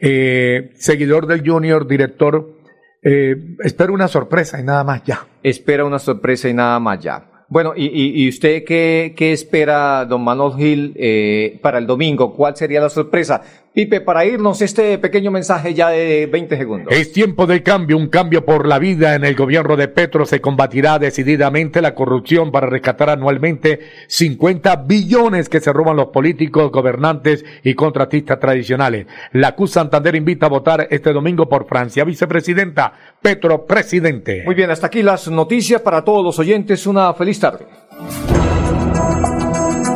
eh, 0.00 0.72
seguidor 0.76 1.26
del 1.26 1.48
Junior, 1.48 1.86
director, 1.86 2.56
eh, 3.02 3.56
espera 3.62 3.92
una 3.92 4.08
sorpresa 4.08 4.60
y 4.60 4.64
nada 4.64 4.84
más 4.84 5.02
ya. 5.04 5.26
Espera 5.42 5.84
una 5.84 5.98
sorpresa 5.98 6.48
y 6.48 6.54
nada 6.54 6.78
más 6.80 7.00
ya. 7.00 7.30
Bueno, 7.48 7.74
¿y, 7.76 8.28
usted 8.28 8.64
qué, 8.64 9.14
qué, 9.16 9.32
espera, 9.32 10.04
don 10.04 10.24
Manuel 10.24 10.56
Gil, 10.56 10.92
eh, 10.96 11.60
para 11.62 11.78
el 11.78 11.86
domingo? 11.86 12.34
¿Cuál 12.34 12.56
sería 12.56 12.80
la 12.80 12.90
sorpresa? 12.90 13.40
Pipe, 13.76 14.00
para 14.00 14.24
irnos, 14.24 14.62
este 14.62 14.96
pequeño 14.96 15.30
mensaje 15.30 15.74
ya 15.74 15.90
de 15.90 16.24
20 16.32 16.56
segundos. 16.56 16.94
Es 16.94 17.12
tiempo 17.12 17.46
de 17.46 17.62
cambio, 17.62 17.98
un 17.98 18.08
cambio 18.08 18.42
por 18.42 18.66
la 18.66 18.78
vida. 18.78 19.14
En 19.14 19.22
el 19.22 19.34
gobierno 19.34 19.76
de 19.76 19.86
Petro 19.86 20.24
se 20.24 20.40
combatirá 20.40 20.98
decididamente 20.98 21.82
la 21.82 21.94
corrupción 21.94 22.50
para 22.50 22.68
rescatar 22.68 23.10
anualmente 23.10 23.80
50 24.06 24.76
billones 24.76 25.50
que 25.50 25.60
se 25.60 25.74
roban 25.74 25.96
los 25.96 26.06
políticos, 26.06 26.72
gobernantes 26.72 27.44
y 27.64 27.74
contratistas 27.74 28.40
tradicionales. 28.40 29.08
La 29.32 29.54
CUS 29.54 29.72
Santander 29.72 30.14
invita 30.14 30.46
a 30.46 30.48
votar 30.48 30.88
este 30.90 31.12
domingo 31.12 31.46
por 31.46 31.66
Francia. 31.68 32.04
Vicepresidenta, 32.04 32.94
Petro, 33.20 33.66
presidente. 33.66 34.42
Muy 34.46 34.54
bien, 34.54 34.70
hasta 34.70 34.86
aquí 34.86 35.02
las 35.02 35.28
noticias 35.28 35.82
para 35.82 36.02
todos 36.02 36.24
los 36.24 36.38
oyentes. 36.38 36.86
Una 36.86 37.12
feliz 37.12 37.38
tarde. 37.38 37.66